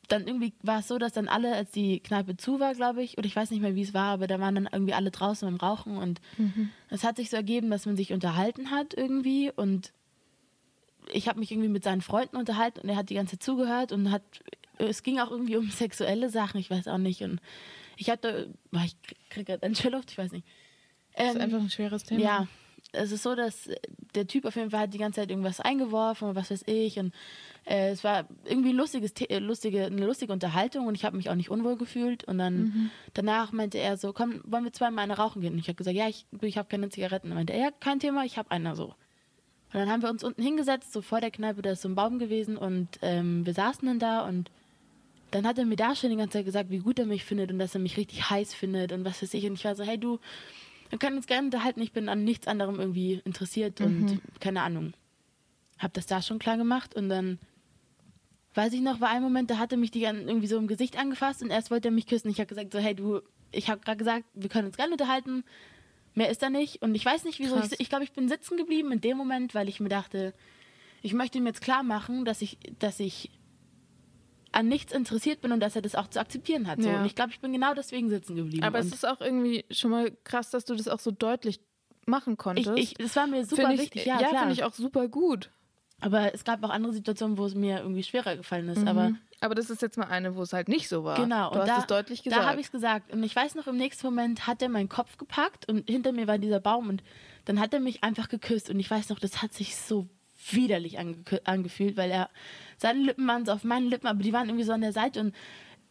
dann 0.08 0.26
irgendwie 0.26 0.52
war 0.62 0.80
es 0.80 0.88
so, 0.88 0.98
dass 0.98 1.12
dann 1.12 1.28
alle, 1.28 1.54
als 1.54 1.70
die 1.70 2.00
Kneipe 2.00 2.36
zu 2.36 2.60
war, 2.60 2.74
glaube 2.74 3.02
ich, 3.02 3.16
oder 3.18 3.26
ich 3.26 3.36
weiß 3.36 3.50
nicht 3.50 3.60
mehr, 3.60 3.74
wie 3.74 3.82
es 3.82 3.94
war, 3.94 4.12
aber 4.12 4.26
da 4.26 4.40
waren 4.40 4.54
dann 4.54 4.68
irgendwie 4.70 4.94
alle 4.94 5.10
draußen 5.10 5.48
beim 5.48 5.56
Rauchen 5.56 5.96
und 5.96 6.20
es 6.88 7.04
hat 7.04 7.16
sich 7.16 7.30
so 7.30 7.36
ergeben, 7.36 7.70
dass 7.70 7.86
man 7.86 7.96
sich 7.96 8.12
unterhalten 8.12 8.70
hat 8.72 8.92
irgendwie 8.94 9.52
und 9.54 9.92
ich 11.12 11.28
habe 11.28 11.38
mich 11.38 11.52
irgendwie 11.52 11.68
mit 11.68 11.84
seinen 11.84 12.00
Freunden 12.00 12.36
unterhalten 12.36 12.80
und 12.80 12.88
er 12.88 12.96
hat 12.96 13.10
die 13.10 13.14
ganze 13.14 13.38
Zeit 13.38 13.44
zugehört 13.44 13.92
und 13.92 14.10
hat, 14.10 14.22
es 14.88 15.02
ging 15.02 15.18
auch 15.18 15.30
irgendwie 15.30 15.56
um 15.56 15.70
sexuelle 15.70 16.28
Sachen, 16.30 16.60
ich 16.60 16.70
weiß 16.70 16.88
auch 16.88 16.98
nicht. 16.98 17.22
Und 17.22 17.40
ich 17.96 18.10
hatte, 18.10 18.52
boah, 18.70 18.82
ich 18.84 18.96
kriege 19.28 19.44
gerade 19.52 19.62
einen 19.64 19.74
Schwellluft, 19.74 20.10
ich 20.10 20.18
weiß 20.18 20.32
nicht. 20.32 20.46
Das 21.14 21.28
ist 21.30 21.36
Ähm, 21.36 21.42
einfach 21.42 21.60
ein 21.60 21.70
schweres 21.70 22.04
Thema. 22.04 22.20
ja, 22.20 22.46
es 22.92 23.12
ist 23.12 23.22
so, 23.22 23.34
dass 23.34 23.68
der 24.14 24.26
Typ 24.26 24.44
auf 24.46 24.56
jeden 24.56 24.70
Fall 24.70 24.80
hat 24.80 24.94
die 24.94 24.98
ganze 24.98 25.20
Zeit 25.20 25.30
irgendwas 25.30 25.60
eingeworfen 25.60 26.28
und 26.30 26.34
was 26.34 26.50
weiß 26.50 26.62
ich. 26.66 26.98
Und 26.98 27.12
äh, 27.64 27.90
es 27.90 28.02
war 28.02 28.26
irgendwie 28.44 28.70
ein 28.70 28.76
lustiges, 28.76 29.12
lustige, 29.38 29.84
eine 29.84 30.06
lustige 30.06 30.32
Unterhaltung 30.32 30.86
und 30.86 30.94
ich 30.96 31.04
habe 31.04 31.16
mich 31.16 31.28
auch 31.30 31.34
nicht 31.34 31.50
unwohl 31.50 31.76
gefühlt. 31.76 32.24
Und 32.24 32.38
dann 32.38 32.58
Mhm. 32.62 32.90
danach 33.14 33.52
meinte 33.52 33.78
er 33.78 33.96
so, 33.96 34.12
komm, 34.12 34.40
wollen 34.44 34.64
wir 34.64 34.72
zweimal 34.72 35.04
eine 35.04 35.16
rauchen 35.16 35.40
gehen? 35.42 35.52
Und 35.52 35.58
ich 35.60 35.68
habe 35.68 35.76
gesagt, 35.76 35.96
ja, 35.96 36.08
ich, 36.08 36.26
ich 36.40 36.58
habe 36.58 36.68
keine 36.68 36.88
Zigaretten. 36.88 37.28
Und 37.28 37.34
meinte 37.34 37.52
er, 37.52 37.58
ja, 37.66 37.70
kein 37.70 38.00
Thema, 38.00 38.24
ich 38.24 38.38
habe 38.38 38.50
eine 38.50 38.74
so. 38.74 38.86
Und 38.86 38.94
dann 39.78 39.88
haben 39.90 40.02
wir 40.02 40.10
uns 40.10 40.24
unten 40.24 40.42
hingesetzt, 40.42 40.92
so 40.92 41.00
vor 41.00 41.20
der 41.20 41.30
Kneipe, 41.30 41.62
da 41.62 41.70
ist 41.72 41.82
so 41.82 41.88
ein 41.88 41.94
Baum 41.94 42.18
gewesen 42.18 42.56
und 42.56 42.88
ähm, 43.02 43.46
wir 43.46 43.54
saßen 43.54 43.86
dann 43.86 44.00
da 44.00 44.26
und 44.26 44.50
dann 45.30 45.46
hat 45.46 45.58
er 45.58 45.64
mir 45.64 45.76
da 45.76 45.94
schon 45.94 46.10
die 46.10 46.16
ganze 46.16 46.38
Zeit 46.38 46.44
gesagt, 46.44 46.70
wie 46.70 46.78
gut 46.78 46.98
er 46.98 47.06
mich 47.06 47.24
findet 47.24 47.50
und 47.50 47.58
dass 47.58 47.74
er 47.74 47.80
mich 47.80 47.96
richtig 47.96 48.30
heiß 48.30 48.54
findet 48.54 48.92
und 48.92 49.04
was 49.04 49.22
weiß 49.22 49.34
ich. 49.34 49.44
Und 49.46 49.54
ich 49.54 49.64
war 49.64 49.74
so, 49.76 49.84
hey 49.84 49.98
du, 49.98 50.18
wir 50.88 50.98
können 50.98 51.16
uns 51.16 51.26
gerne 51.26 51.46
unterhalten, 51.46 51.80
ich 51.80 51.92
bin 51.92 52.08
an 52.08 52.24
nichts 52.24 52.46
anderem 52.46 52.80
irgendwie 52.80 53.20
interessiert 53.24 53.80
und 53.80 54.20
keine 54.40 54.62
Ahnung. 54.62 54.92
Hab 55.78 55.94
das 55.94 56.06
da 56.06 56.20
schon 56.20 56.38
klar 56.38 56.56
gemacht 56.56 56.94
und 56.94 57.08
dann 57.08 57.38
weiß 58.54 58.72
ich 58.72 58.80
noch, 58.80 59.00
war 59.00 59.10
ein 59.10 59.22
Moment, 59.22 59.50
da 59.50 59.58
hat 59.58 59.72
er 59.72 59.78
mich 59.78 59.92
die 59.92 60.02
irgendwie 60.02 60.48
so 60.48 60.58
im 60.58 60.66
Gesicht 60.66 60.98
angefasst 60.98 61.42
und 61.42 61.50
erst 61.50 61.70
wollte 61.70 61.88
er 61.88 61.92
mich 61.92 62.06
küssen. 62.06 62.30
Ich 62.30 62.38
habe 62.38 62.48
gesagt, 62.48 62.72
so 62.72 62.78
hey 62.78 62.94
du, 62.94 63.20
ich 63.52 63.70
habe 63.70 63.80
gerade 63.80 63.98
gesagt, 63.98 64.24
wir 64.34 64.48
können 64.48 64.66
uns 64.66 64.76
gerne 64.76 64.92
unterhalten. 64.92 65.44
Mehr 66.14 66.28
ist 66.28 66.42
da 66.42 66.50
nicht 66.50 66.82
und 66.82 66.94
ich 66.96 67.04
weiß 67.04 67.24
nicht, 67.24 67.38
wieso. 67.38 67.54
Krass. 67.54 67.72
Ich, 67.72 67.80
ich 67.80 67.88
glaube, 67.88 68.04
ich 68.04 68.12
bin 68.12 68.28
sitzen 68.28 68.56
geblieben 68.56 68.90
in 68.90 69.00
dem 69.00 69.16
Moment, 69.16 69.54
weil 69.54 69.68
ich 69.68 69.78
mir 69.78 69.88
dachte, 69.88 70.34
ich 71.02 71.14
möchte 71.14 71.38
ihm 71.38 71.46
jetzt 71.46 71.62
klar 71.62 71.84
machen, 71.84 72.24
dass 72.24 72.42
ich, 72.42 72.58
dass 72.80 72.98
ich 72.98 73.30
an 74.52 74.68
nichts 74.68 74.92
interessiert 74.92 75.40
bin 75.40 75.52
und 75.52 75.60
dass 75.60 75.76
er 75.76 75.82
das 75.82 75.94
auch 75.94 76.08
zu 76.08 76.20
akzeptieren 76.20 76.66
hat. 76.66 76.82
So. 76.82 76.88
Ja. 76.88 76.98
Und 77.00 77.06
ich 77.06 77.14
glaube, 77.14 77.30
ich 77.30 77.40
bin 77.40 77.52
genau 77.52 77.74
deswegen 77.74 78.08
sitzen 78.08 78.34
geblieben. 78.36 78.64
Aber 78.64 78.78
es 78.78 78.92
ist 78.92 79.06
auch 79.06 79.20
irgendwie 79.20 79.64
schon 79.70 79.90
mal 79.90 80.10
krass, 80.24 80.50
dass 80.50 80.64
du 80.64 80.74
das 80.74 80.88
auch 80.88 80.98
so 80.98 81.10
deutlich 81.10 81.60
machen 82.06 82.32
ich, 82.32 82.38
konntest. 82.38 82.78
ich, 82.78 82.94
das 82.94 83.14
war 83.16 83.26
mir 83.26 83.44
super 83.44 83.72
ich, 83.72 83.80
wichtig. 83.80 84.06
Ja, 84.06 84.20
ja 84.20 84.28
finde 84.28 84.52
ich 84.52 84.64
auch 84.64 84.72
super 84.74 85.08
gut. 85.08 85.50
Aber 86.00 86.34
es 86.34 86.44
gab 86.44 86.64
auch 86.64 86.70
andere 86.70 86.92
Situationen, 86.94 87.36
wo 87.36 87.44
es 87.44 87.54
mir 87.54 87.80
irgendwie 87.80 88.02
schwerer 88.02 88.34
gefallen 88.36 88.68
ist. 88.70 88.86
Aber 88.88 89.10
Mhm. 89.10 89.18
aber 89.40 89.54
das 89.54 89.68
ist 89.70 89.82
jetzt 89.82 89.98
mal 89.98 90.06
eine, 90.06 90.34
wo 90.34 90.42
es 90.42 90.52
halt 90.54 90.68
nicht 90.68 90.88
so 90.88 91.04
war. 91.04 91.16
Genau, 91.16 91.50
Du 91.52 91.60
und 91.60 91.60
hast 91.60 91.68
da- 91.68 91.78
es 91.80 91.86
deutlich 91.86 92.22
gesagt. 92.22 92.42
Da 92.42 92.48
habe 92.48 92.58
ich 92.58 92.66
es 92.66 92.72
gesagt. 92.72 93.12
Und 93.12 93.22
ich 93.22 93.36
weiß 93.36 93.54
noch, 93.54 93.66
im 93.66 93.76
nächsten 93.76 94.06
Moment 94.06 94.46
hat 94.46 94.62
er 94.62 94.70
meinen 94.70 94.88
Kopf 94.88 95.18
gepackt 95.18 95.68
und 95.68 95.88
hinter 95.90 96.12
mir 96.12 96.26
war 96.26 96.38
dieser 96.38 96.58
Baum 96.58 96.88
und 96.88 97.02
dann 97.44 97.60
hat 97.60 97.74
er 97.74 97.80
mich 97.80 98.02
einfach 98.02 98.28
geküsst. 98.30 98.70
Und 98.70 98.80
ich 98.80 98.90
weiß 98.90 99.10
noch, 99.10 99.18
das 99.18 99.42
hat 99.42 99.52
sich 99.52 99.76
so 99.76 100.08
widerlich 100.50 100.98
ange 100.98 101.16
angefühlt, 101.44 101.96
weil 101.96 102.10
er 102.10 102.30
seine 102.78 103.00
Lippen 103.00 103.26
waren 103.26 103.44
so 103.44 103.52
auf 103.52 103.64
meinen 103.64 103.88
Lippen, 103.88 104.06
aber 104.06 104.22
die 104.22 104.32
waren 104.32 104.48
irgendwie 104.48 104.64
so 104.64 104.72
an 104.72 104.80
der 104.80 104.92
Seite 104.92 105.20
und 105.20 105.34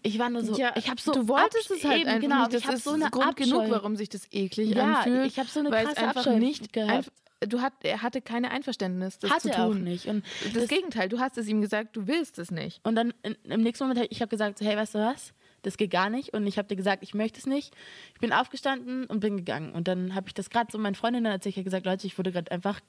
ich 0.01 0.18
war 0.18 0.29
nur 0.29 0.44
so, 0.44 0.56
ja, 0.58 0.72
ich 0.77 0.89
habe 0.89 1.00
so 1.01 1.12
du 1.12 1.27
wolltest 1.27 1.70
Absch- 1.72 1.75
es 1.77 1.84
halt 1.84 2.00
eben, 2.01 2.08
einfach 2.10 2.22
genau, 2.22 2.39
nicht. 2.44 2.53
Das 2.53 2.63
ich 2.63 2.70
ist 2.70 2.84
so 2.86 2.91
eine 2.94 3.10
Grund 3.10 3.36
genug, 3.36 3.62
Abscheu. 3.62 3.72
warum 3.75 3.96
sich 3.98 4.08
das 4.10 4.27
eklig 4.32 4.70
Ja, 4.75 5.00
anfühlt. 5.00 5.27
ich 5.27 5.38
habe 5.39 5.50
so 5.50 5.60
eine 5.60 5.70
krasse 5.70 5.98
einfach 5.98 6.15
Abscheu 6.18 6.39
nicht 6.39 6.72
gehabt. 6.72 7.12
du 7.41 7.62
hat, 7.62 7.74
er 7.84 8.01
hatte 8.01 8.22
keine 8.22 8.51
Einverständnis, 8.51 9.20
das 9.20 9.29
hatte 9.29 9.50
zu 9.50 9.50
er 9.50 9.65
auch 9.65 9.72
tun. 9.74 9.84
nicht. 9.84 10.06
Und 10.08 10.24
Das, 10.53 10.68
Gegenteil, 10.70 11.10
du 11.10 11.20
hast 11.20 11.38
es 11.38 11.48
ihm 11.50 11.60
gesagt, 11.62 11.98
du 11.98 12.08
willst 12.08 12.39
es 12.39 12.50
nicht. 12.50 12.79
Und 12.86 12.96
dann 12.96 13.13
in, 13.24 13.36
im 13.44 13.62
nächsten 13.62 13.86
Moment, 13.88 14.08
ich 14.10 14.22
habe 14.22 14.29
gesagt, 14.29 14.60
so, 14.60 14.65
hey, 14.65 14.77
weißt 14.77 14.96
du 14.96 15.00
was? 15.00 15.34
Das 15.63 15.75
geht 15.75 15.91
gar 15.91 16.10
nicht. 16.10 16.34
Und 16.34 16.48
ich 16.48 16.58
habe 16.58 16.70
dir 16.70 16.77
gesagt, 16.77 17.03
ich 17.03 17.13
möchte 17.13 17.38
es 17.38 17.46
nicht. 17.46 17.74
Ich 18.13 18.22
bin 18.22 18.32
aufgestanden 18.32 19.03
und 19.03 19.20
bin 19.20 19.36
gegangen. 19.36 19.74
Und 19.74 19.89
dann 19.89 20.15
habe 20.15 20.29
ich 20.29 20.34
das 20.34 20.50
gerade 20.50 20.72
so 20.72 20.77
meinen 20.77 20.96
Freundinnen 20.96 21.25
erzählt. 21.29 21.51
Ich 21.56 21.58
habe 21.58 21.65
gesagt, 21.65 21.86
Leute, 21.86 22.08
ich 22.08 22.18
wurde 22.18 22.32
gerade 22.32 22.50
einfach 22.51 22.79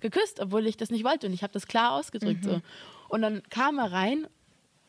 geküsst, 0.00 0.40
obwohl 0.40 0.66
ich 0.66 0.76
das 0.76 0.90
nicht 0.90 1.04
wollte. 1.04 1.26
Und 1.26 1.32
ich 1.32 1.42
habe 1.42 1.52
das 1.52 1.66
klar 1.66 1.92
ausgedrückt. 1.92 2.44
So. 2.44 2.60
Und 3.08 3.22
dann 3.22 3.42
kam 3.50 3.78
er 3.78 3.92
rein 3.92 4.26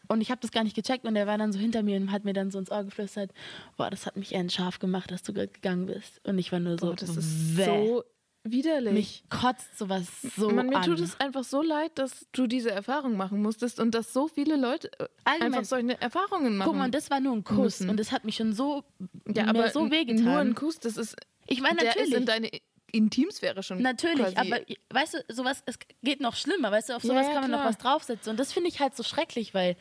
und 0.07 0.21
ich 0.21 0.31
habe 0.31 0.41
das 0.41 0.51
gar 0.51 0.63
nicht 0.63 0.75
gecheckt. 0.75 1.05
Und 1.05 1.15
er 1.15 1.27
war 1.27 1.37
dann 1.37 1.51
so 1.51 1.59
hinter 1.59 1.83
mir 1.83 1.97
und 1.97 2.11
hat 2.11 2.23
mir 2.25 2.33
dann 2.33 2.51
so 2.51 2.59
ins 2.59 2.71
Ohr 2.71 2.83
geflüstert, 2.83 3.31
boah, 3.77 3.89
das 3.89 4.05
hat 4.05 4.15
mich 4.17 4.33
eher 4.33 4.49
scharf 4.49 4.79
gemacht, 4.79 5.11
dass 5.11 5.23
du 5.23 5.33
gegangen 5.33 5.85
bist. 5.87 6.19
Und 6.25 6.37
ich 6.39 6.51
war 6.51 6.59
nur 6.59 6.77
so, 6.79 6.87
Boah, 6.87 6.95
das 6.95 7.15
ist 7.15 7.57
bäh. 7.57 7.65
so 7.65 8.03
widerlich. 8.43 8.93
Mich 8.93 9.23
kotzt 9.29 9.77
sowas 9.77 10.07
so 10.37 10.49
Man, 10.49 10.67
mir 10.67 10.77
an. 10.77 10.83
tut 10.83 11.01
es 11.01 11.19
einfach 11.19 11.43
so 11.43 11.61
leid, 11.61 11.91
dass 11.95 12.25
du 12.31 12.47
diese 12.47 12.71
Erfahrung 12.71 13.17
machen 13.17 13.41
musstest 13.41 13.77
und 13.81 13.93
dass 13.93 14.13
so 14.13 14.29
viele 14.29 14.55
Leute 14.55 14.89
äh, 14.99 15.07
Allgemein. 15.25 15.53
einfach 15.53 15.65
solche 15.65 15.99
Erfahrungen 16.01 16.55
machen. 16.55 16.69
Guck 16.69 16.77
mal, 16.77 16.89
das 16.89 17.09
war 17.11 17.19
nur 17.19 17.33
ein 17.35 17.43
Kuss. 17.43 17.57
müssen. 17.81 17.89
Und 17.89 17.99
das 17.99 18.13
hat 18.13 18.23
mich 18.23 18.37
schon 18.37 18.53
so, 18.53 18.85
ja, 19.27 19.47
aber 19.47 19.69
so 19.71 19.91
wehgetan. 19.91 20.23
nur 20.23 20.37
ein 20.39 20.55
Kuss, 20.55 20.79
das 20.79 20.95
ist 20.95 21.17
Ich 21.47 21.59
meine, 21.61 21.75
der 21.79 21.87
natürlich. 21.89 22.11
ist 22.11 22.15
in 22.17 22.25
deine 22.25 22.49
Intimsphäre 22.91 23.63
schon. 23.63 23.81
Natürlich, 23.81 24.33
quasi- 24.35 24.37
aber 24.37 24.59
weißt 24.91 25.13
du, 25.27 25.33
sowas, 25.33 25.61
es 25.65 25.77
geht 26.03 26.21
noch 26.21 26.35
schlimmer, 26.35 26.71
weißt 26.71 26.89
du, 26.89 26.93
auf 26.95 27.03
sowas 27.03 27.25
ja, 27.27 27.33
kann 27.33 27.41
man 27.41 27.51
noch 27.51 27.57
klar. 27.59 27.69
was 27.69 27.77
draufsetzen. 27.77 28.31
Und 28.31 28.39
das 28.39 28.53
finde 28.53 28.69
ich 28.69 28.79
halt 28.79 28.95
so 28.95 29.03
schrecklich, 29.03 29.53
weil 29.53 29.75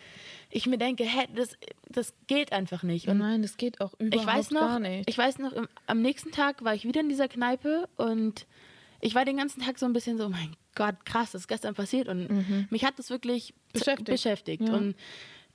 ich 0.51 0.67
mir 0.67 0.79
denke, 0.79 1.05
hä, 1.05 1.27
das, 1.35 1.57
das 1.89 2.15
geht 2.27 2.53
einfach 2.53 2.83
nicht. 2.83 3.09
Und 3.09 3.19
Nein, 3.19 3.43
das 3.43 3.57
geht 3.57 3.81
auch 3.81 3.95
überhaupt 3.99 4.15
ich 4.15 4.27
weiß 4.27 4.51
noch, 4.51 4.61
gar 4.61 4.79
nicht. 4.81 5.09
ich 5.09 5.17
weiß 5.17 5.39
noch, 5.39 5.53
im, 5.53 5.69
am 5.87 6.03
nächsten 6.03 6.33
Tag 6.33 6.65
war 6.65 6.75
ich 6.75 6.85
wieder 6.85 7.01
in 7.01 7.09
dieser 7.09 7.29
Kneipe 7.29 7.89
und 7.97 8.47
ich 9.01 9.15
war 9.15 9.25
den 9.25 9.37
ganzen 9.37 9.63
Tag 9.63 9.79
so 9.79 9.87
ein 9.87 9.93
bisschen 9.93 10.19
so, 10.19 10.29
mein 10.29 10.57
Gott, 10.75 10.97
krass, 11.07 11.31
das 11.33 11.43
ist 11.43 11.49
gestern 11.49 11.75
passiert 11.75 12.09
und 12.09 12.71
mich 12.71 12.85
hat 12.85 12.99
das 12.99 13.09
wirklich 13.11 13.55
Mhm. 13.55 13.79
Beschäftigt. 13.79 14.09
beschäftigt. 14.09 14.69
Ja. 14.69 14.75
Und 14.75 14.95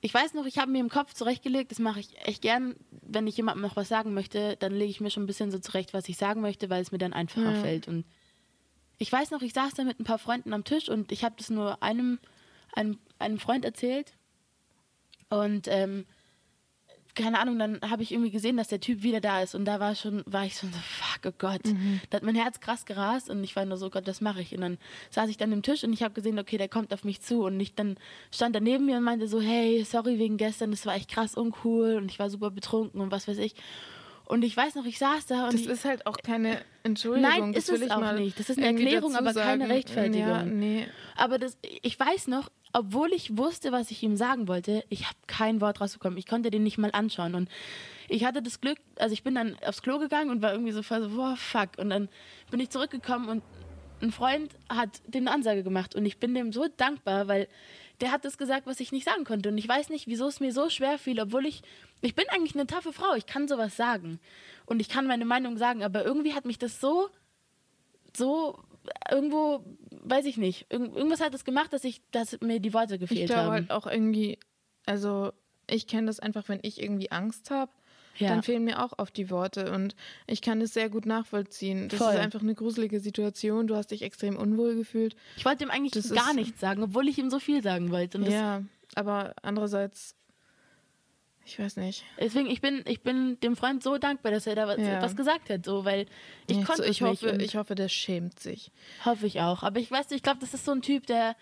ich 0.04 0.12
weiß 0.12 0.34
noch, 0.34 0.46
ich 0.46 0.58
habe 0.58 0.70
mir 0.70 0.80
im 0.80 0.88
Kopf 0.88 1.14
zurechtgelegt, 1.14 1.70
das 1.70 1.78
mache 1.78 2.00
ich 2.00 2.18
echt 2.26 2.42
gern, 2.42 2.74
wenn 2.90 3.28
ich 3.28 3.36
jemandem 3.36 3.62
noch 3.62 3.76
was 3.76 3.88
sagen 3.88 4.12
möchte, 4.14 4.56
dann 4.58 4.72
lege 4.72 4.90
ich 4.90 5.00
mir 5.00 5.10
schon 5.10 5.22
ein 5.22 5.28
bisschen 5.28 5.52
so 5.52 5.60
zurecht, 5.60 5.94
was 5.94 6.08
ich 6.08 6.16
sagen 6.16 6.40
möchte, 6.40 6.68
weil 6.70 6.82
es 6.82 6.90
mir 6.90 6.98
dann 6.98 7.12
einfacher 7.12 7.52
Ja. 7.52 7.54
fällt. 7.54 7.86
Und 7.86 8.04
ich 8.98 9.10
weiß 9.12 9.30
noch, 9.30 9.42
ich 9.42 9.52
saß 9.52 9.74
da 9.74 9.84
mit 9.84 10.00
ein 10.00 10.04
paar 10.04 10.18
Freunden 10.18 10.52
am 10.52 10.64
Tisch 10.64 10.88
und 10.88 11.12
ich 11.12 11.22
habe 11.22 11.36
das 11.38 11.50
nur 11.50 11.82
einem, 11.84 12.18
einem, 12.74 12.98
einem 13.20 13.38
Freund 13.38 13.64
erzählt. 13.64 14.12
Und 15.30 15.68
ähm, 15.68 16.04
keine 17.14 17.38
Ahnung, 17.38 17.58
dann 17.58 17.80
habe 17.82 18.02
ich 18.02 18.12
irgendwie 18.12 18.30
gesehen, 18.30 18.56
dass 18.56 18.68
der 18.68 18.80
Typ 18.80 19.02
wieder 19.02 19.20
da 19.20 19.42
ist 19.42 19.54
und 19.54 19.64
da 19.64 19.80
war 19.80 19.94
schon, 19.94 20.22
war 20.26 20.46
ich 20.46 20.54
schon 20.54 20.72
so, 20.72 20.78
fuck, 20.78 21.20
oh 21.26 21.34
Gott. 21.36 21.60
Da 22.10 22.16
hat 22.16 22.22
mein 22.22 22.34
Herz 22.34 22.60
krass 22.60 22.86
gerast 22.86 23.28
und 23.28 23.44
ich 23.44 23.54
war 23.54 23.64
nur 23.66 23.76
so, 23.76 23.90
Gott, 23.90 24.06
was 24.06 24.20
mache 24.20 24.40
ich? 24.40 24.54
Und 24.54 24.62
dann 24.62 24.78
saß 25.10 25.28
ich 25.28 25.36
dann 25.36 25.52
am 25.52 25.62
Tisch 25.62 25.84
und 25.84 25.92
ich 25.92 26.02
habe 26.02 26.14
gesehen, 26.14 26.38
okay, 26.38 26.56
der 26.56 26.68
kommt 26.68 26.92
auf 26.94 27.04
mich 27.04 27.20
zu 27.20 27.44
und 27.44 27.60
ich 27.60 27.74
dann 27.74 27.96
stand 28.30 28.54
er 28.54 28.62
neben 28.62 28.86
mir 28.86 28.96
und 28.96 29.04
meinte 29.04 29.28
so, 29.28 29.40
hey, 29.40 29.84
sorry 29.84 30.18
wegen 30.18 30.38
gestern, 30.38 30.70
das 30.70 30.86
war 30.86 30.94
echt 30.94 31.10
krass 31.10 31.34
uncool 31.34 31.96
und 31.96 32.10
ich 32.10 32.18
war 32.18 32.30
super 32.30 32.50
betrunken 32.50 33.00
und 33.00 33.10
was 33.10 33.28
weiß 33.28 33.38
ich. 33.38 33.54
Und 34.32 34.44
ich 34.44 34.56
weiß 34.56 34.76
noch, 34.76 34.86
ich 34.86 34.98
saß 34.98 35.26
da 35.26 35.44
und 35.44 35.52
das 35.52 35.66
ist 35.66 35.84
halt 35.84 36.06
auch 36.06 36.16
keine 36.16 36.62
Entschuldigung. 36.84 37.30
Nein, 37.30 37.52
ist 37.52 37.68
es 37.68 37.90
auch 37.90 38.12
nicht. 38.14 38.40
Das 38.40 38.48
ist 38.48 38.56
eine 38.56 38.68
Erklärung, 38.68 39.14
aber 39.14 39.34
keine 39.34 39.64
sagen. 39.64 39.70
Rechtfertigung. 39.70 40.26
Ja, 40.26 40.42
nee. 40.42 40.86
Aber 41.16 41.38
das, 41.38 41.58
ich 41.82 42.00
weiß 42.00 42.28
noch, 42.28 42.50
obwohl 42.72 43.12
ich 43.12 43.36
wusste, 43.36 43.72
was 43.72 43.90
ich 43.90 44.02
ihm 44.02 44.16
sagen 44.16 44.48
wollte, 44.48 44.84
ich 44.88 45.04
habe 45.04 45.18
kein 45.26 45.60
Wort 45.60 45.82
rausbekommen. 45.82 46.16
Ich 46.16 46.24
konnte 46.24 46.50
den 46.50 46.62
nicht 46.62 46.78
mal 46.78 46.88
anschauen. 46.94 47.34
Und 47.34 47.50
ich 48.08 48.24
hatte 48.24 48.40
das 48.40 48.62
Glück, 48.62 48.78
also 48.96 49.12
ich 49.12 49.22
bin 49.22 49.34
dann 49.34 49.54
aufs 49.66 49.82
Klo 49.82 49.98
gegangen 49.98 50.30
und 50.30 50.40
war 50.40 50.52
irgendwie 50.52 50.72
so 50.72 50.82
voll 50.82 51.02
so, 51.02 51.10
boah, 51.10 51.36
fuck. 51.36 51.76
Und 51.76 51.90
dann 51.90 52.08
bin 52.50 52.58
ich 52.58 52.70
zurückgekommen 52.70 53.28
und 53.28 53.42
ein 54.00 54.12
Freund 54.12 54.50
hat 54.70 55.02
den 55.06 55.28
eine 55.28 55.36
Ansage 55.36 55.62
gemacht. 55.62 55.94
Und 55.94 56.06
ich 56.06 56.16
bin 56.16 56.34
dem 56.34 56.54
so 56.54 56.68
dankbar, 56.74 57.28
weil 57.28 57.48
der 58.00 58.10
hat 58.10 58.24
das 58.24 58.38
gesagt, 58.38 58.66
was 58.66 58.80
ich 58.80 58.92
nicht 58.92 59.04
sagen 59.04 59.24
konnte. 59.24 59.50
Und 59.50 59.58
ich 59.58 59.68
weiß 59.68 59.90
nicht, 59.90 60.06
wieso 60.06 60.26
es 60.26 60.40
mir 60.40 60.52
so 60.52 60.70
schwer 60.70 60.98
fiel, 60.98 61.20
obwohl 61.20 61.44
ich, 61.44 61.62
ich 62.02 62.14
bin 62.14 62.24
eigentlich 62.30 62.54
eine 62.54 62.66
taffe 62.66 62.92
Frau. 62.92 63.14
Ich 63.14 63.26
kann 63.26 63.48
sowas 63.48 63.76
sagen. 63.76 64.20
Und 64.66 64.80
ich 64.80 64.88
kann 64.88 65.06
meine 65.06 65.24
Meinung 65.24 65.56
sagen. 65.56 65.82
Aber 65.82 66.04
irgendwie 66.04 66.34
hat 66.34 66.44
mich 66.44 66.58
das 66.58 66.80
so 66.80 67.08
so 68.16 68.58
irgendwo, 69.10 69.64
weiß 70.02 70.26
ich 70.26 70.36
nicht, 70.36 70.66
irgend, 70.70 70.94
irgendwas 70.96 71.20
hat 71.20 71.34
es 71.34 71.44
gemacht, 71.44 71.72
dass 71.72 71.84
ich, 71.84 72.02
dass 72.10 72.38
mir 72.40 72.60
die 72.60 72.74
Worte 72.74 72.94
Ich 72.94 73.00
gefehlt 73.00 73.26
glaube 73.28 73.42
haben. 73.42 73.52
halt 73.52 73.70
auch 73.70 73.86
irgendwie, 73.86 74.38
also 74.86 75.32
ich 75.68 75.86
kenne 75.86 76.08
das 76.08 76.20
einfach, 76.20 76.48
wenn 76.48 76.58
ich 76.62 76.82
irgendwie 76.82 77.10
Angst 77.10 77.50
habe, 77.50 77.70
Ja. 78.18 78.28
dann 78.28 78.42
fehlen 78.42 78.64
mir 78.64 78.82
auch 78.84 78.98
oft 78.98 79.16
die 79.16 79.30
Worte 79.30 79.72
und 79.72 79.94
ich 80.26 80.42
kann 80.42 80.60
es 80.60 80.74
sehr 80.74 80.90
gut 80.90 81.06
nachvollziehen. 81.06 81.88
Das 81.88 81.98
Voll. 82.00 82.12
ist 82.12 82.18
einfach 82.20 82.42
eine 82.42 82.54
gruselige 82.54 83.00
Situation. 83.00 83.66
Du 83.68 83.76
hast 83.76 83.92
dich 83.92 84.02
extrem 84.02 84.36
unwohl 84.36 84.74
gefühlt. 84.74 85.16
ich 85.36 85.44
wollte 85.44 85.64
ihm 85.64 85.70
eigentlich 85.70 85.92
Das 85.92 86.10
gar 86.12 86.34
nichts 86.34 86.60
sagen, 86.60 86.82
obwohl 86.82 87.08
ich 87.08 87.16
ihm 87.18 87.30
so 87.30 87.38
viel 87.38 87.62
sagen 87.62 87.90
wollte. 87.90 88.18
Das, 88.18 88.28
ja, 88.34 88.62
aber 88.96 89.34
andererseits, 89.42 90.16
ich 91.44 91.58
weiß 91.58 91.76
nicht. 91.76 92.04
deswegen, 92.18 92.48
ich 92.48 92.60
bin, 92.60 92.82
ich 92.86 93.02
bin 93.02 93.38
dem 93.40 93.56
Freund 93.56 93.82
so 93.82 93.98
dankbar, 93.98 94.32
dass 94.32 94.46
er 94.46 94.54
da 94.54 94.66
was, 94.68 94.78
Ja. 94.78 95.02
was 95.02 95.16
gesagt 95.16 95.50
hat, 95.50 95.64
so, 95.64 95.84
weil 95.84 96.06
ich 96.46 96.58
Ja, 96.58 96.64
konnte 96.64 96.82
so, 96.84 96.88
ich 96.88 97.00
nicht. 97.00 97.22
hoffe, 97.22 97.36
ich 97.42 97.56
hoffe, 97.56 97.74
der 97.74 97.88
schämt 97.88 98.38
sich. 98.40 98.70
hoffe 99.04 99.26
ich 99.26 99.40
auch. 99.40 99.62
Aber 99.62 99.80
ich 99.80 99.90
weiß 99.90 100.10
nicht, 100.10 100.18
ich 100.18 100.22
glaube, 100.22 100.40
das 100.40 100.54
ist 100.54 100.64
so 100.64 100.72
ein 100.72 100.82
Typ, 100.82 101.06
der, 101.06 101.36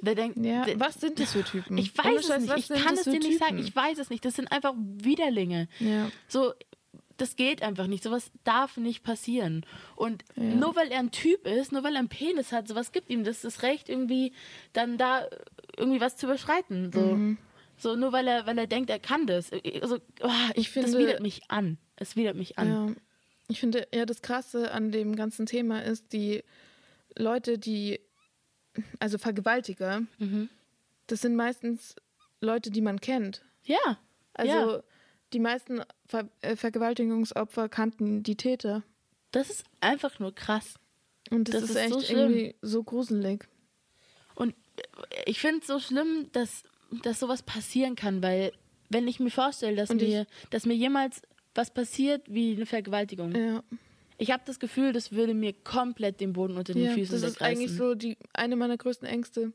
der 0.00 0.14
denkt, 0.14 0.38
Ja, 0.44 0.64
der, 0.64 0.78
was 0.80 0.94
sind 1.00 1.18
das 1.18 1.32
für 1.32 1.44
Typen? 1.44 1.78
ich 1.78 1.96
weiß 1.96 2.20
es 2.20 2.26
Scheiß, 2.26 2.42
nicht, 2.42 2.56
ich 2.70 2.82
kann 2.84 2.94
es 2.94 3.04
dir 3.04 3.18
nicht 3.18 3.38
sagen, 3.38 3.58
ich 3.58 3.74
weiß 3.74 3.98
es 3.98 4.10
nicht. 4.10 4.24
Das 4.24 4.34
sind 4.34 4.50
einfach 4.52 4.74
Widerlinge. 4.76 5.68
Ja. 5.80 6.10
So, 6.28 6.52
das 7.16 7.36
geht 7.36 7.62
einfach 7.62 7.86
nicht. 7.86 8.02
Sowas 8.02 8.30
darf 8.42 8.76
nicht 8.76 9.02
passieren. 9.04 9.64
Und 9.96 10.24
Ja. 10.36 10.42
nur 10.42 10.74
weil 10.76 10.90
er 10.90 10.98
ein 10.98 11.10
Typ 11.12 11.46
ist, 11.46 11.70
nur 11.72 11.82
weil 11.84 11.94
er 11.94 12.00
einen 12.00 12.08
Penis 12.08 12.50
hat, 12.52 12.66
sowas 12.68 12.90
gibt 12.92 13.08
ihm 13.10 13.24
das, 13.24 13.42
das 13.42 13.62
Recht, 13.62 13.88
irgendwie 13.88 14.32
dann 14.72 14.98
da 14.98 15.26
irgendwie 15.76 16.00
was 16.00 16.16
zu 16.16 16.26
überschreiten. 16.26 16.90
So, 16.92 17.00
Mhm. 17.00 17.38
So 17.76 17.96
nur 17.96 18.12
weil 18.12 18.26
er, 18.28 18.46
weil 18.46 18.56
er 18.58 18.66
denkt, 18.66 18.90
er 18.90 18.98
kann 18.98 19.26
das. 19.26 19.50
Also, 19.52 19.96
oh, 20.22 20.28
ich, 20.54 20.68
Ich 20.68 20.72
das 20.74 20.84
finde- 20.84 20.98
widert 20.98 21.20
mich 21.20 21.42
an. 21.48 21.78
Es 21.96 22.16
widert 22.16 22.36
mich 22.36 22.58
an. 22.58 22.68
Ja, 22.68 22.94
ich 23.48 23.60
finde 23.60 23.86
ja 23.94 24.06
das 24.06 24.22
Krasse 24.22 24.70
an 24.72 24.90
dem 24.90 25.16
ganzen 25.16 25.46
Thema 25.46 25.82
ist, 25.84 26.12
die 26.12 26.42
Leute, 27.16 27.58
die, 27.58 28.00
also 28.98 29.18
Vergewaltiger, 29.18 30.02
Mhm. 30.18 30.48
das 31.06 31.20
sind 31.20 31.36
meistens 31.36 31.94
Leute, 32.40 32.70
die 32.70 32.80
man 32.80 33.00
kennt. 33.00 33.42
Ja. 33.64 33.98
Also 34.34 34.52
ja. 34.52 34.82
die 35.32 35.38
meisten 35.38 35.82
Ver 36.06 36.28
äh, 36.40 36.56
Vergewaltigungsopfer 36.56 37.68
kannten 37.68 38.22
die 38.22 38.36
Täter. 38.36 38.82
Das 39.30 39.50
ist 39.50 39.64
einfach 39.80 40.18
nur 40.18 40.34
krass. 40.34 40.74
Und 41.30 41.48
das, 41.48 41.54
Das 41.54 41.62
ist 41.64 41.70
ist 41.70 41.76
echt 41.76 41.92
so 41.92 42.00
irgendwie 42.16 42.54
so 42.62 42.82
gruselig. 42.82 43.48
Und 44.34 44.54
ich 45.26 45.40
finde 45.40 45.60
es 45.60 45.66
so 45.66 45.78
schlimm, 45.78 46.28
dass, 46.32 46.64
dass 47.02 47.20
sowas 47.20 47.42
passieren 47.42 47.96
kann, 47.96 48.22
weil 48.22 48.52
wenn 48.90 49.08
ich 49.08 49.20
mir 49.20 49.30
vorstelle, 49.30 49.76
dass 49.76 49.90
Und 49.90 50.00
mir, 50.00 50.26
dass 50.50 50.66
mir 50.66 50.74
jemals 50.74 51.22
was 51.54 51.72
passiert 51.72 52.22
wie 52.28 52.54
eine 52.56 52.66
Vergewaltigung, 52.66 53.34
Ja, 53.34 53.62
ich 54.18 54.30
habe 54.30 54.42
das 54.46 54.58
Gefühl, 54.60 54.92
das 54.92 55.12
würde 55.12 55.34
mir 55.34 55.52
komplett 55.52 56.20
den 56.20 56.32
Boden 56.32 56.56
unter 56.56 56.72
den 56.72 56.84
ja 56.84 56.92
Füßen 56.92 57.20
das 57.20 57.22
ist 57.22 57.36
wegreißen. 57.40 57.62
eigentlich 57.64 57.76
so 57.76 57.94
die 57.94 58.16
eine 58.32 58.56
meiner 58.56 58.76
größten 58.76 59.06
Ängste. 59.08 59.52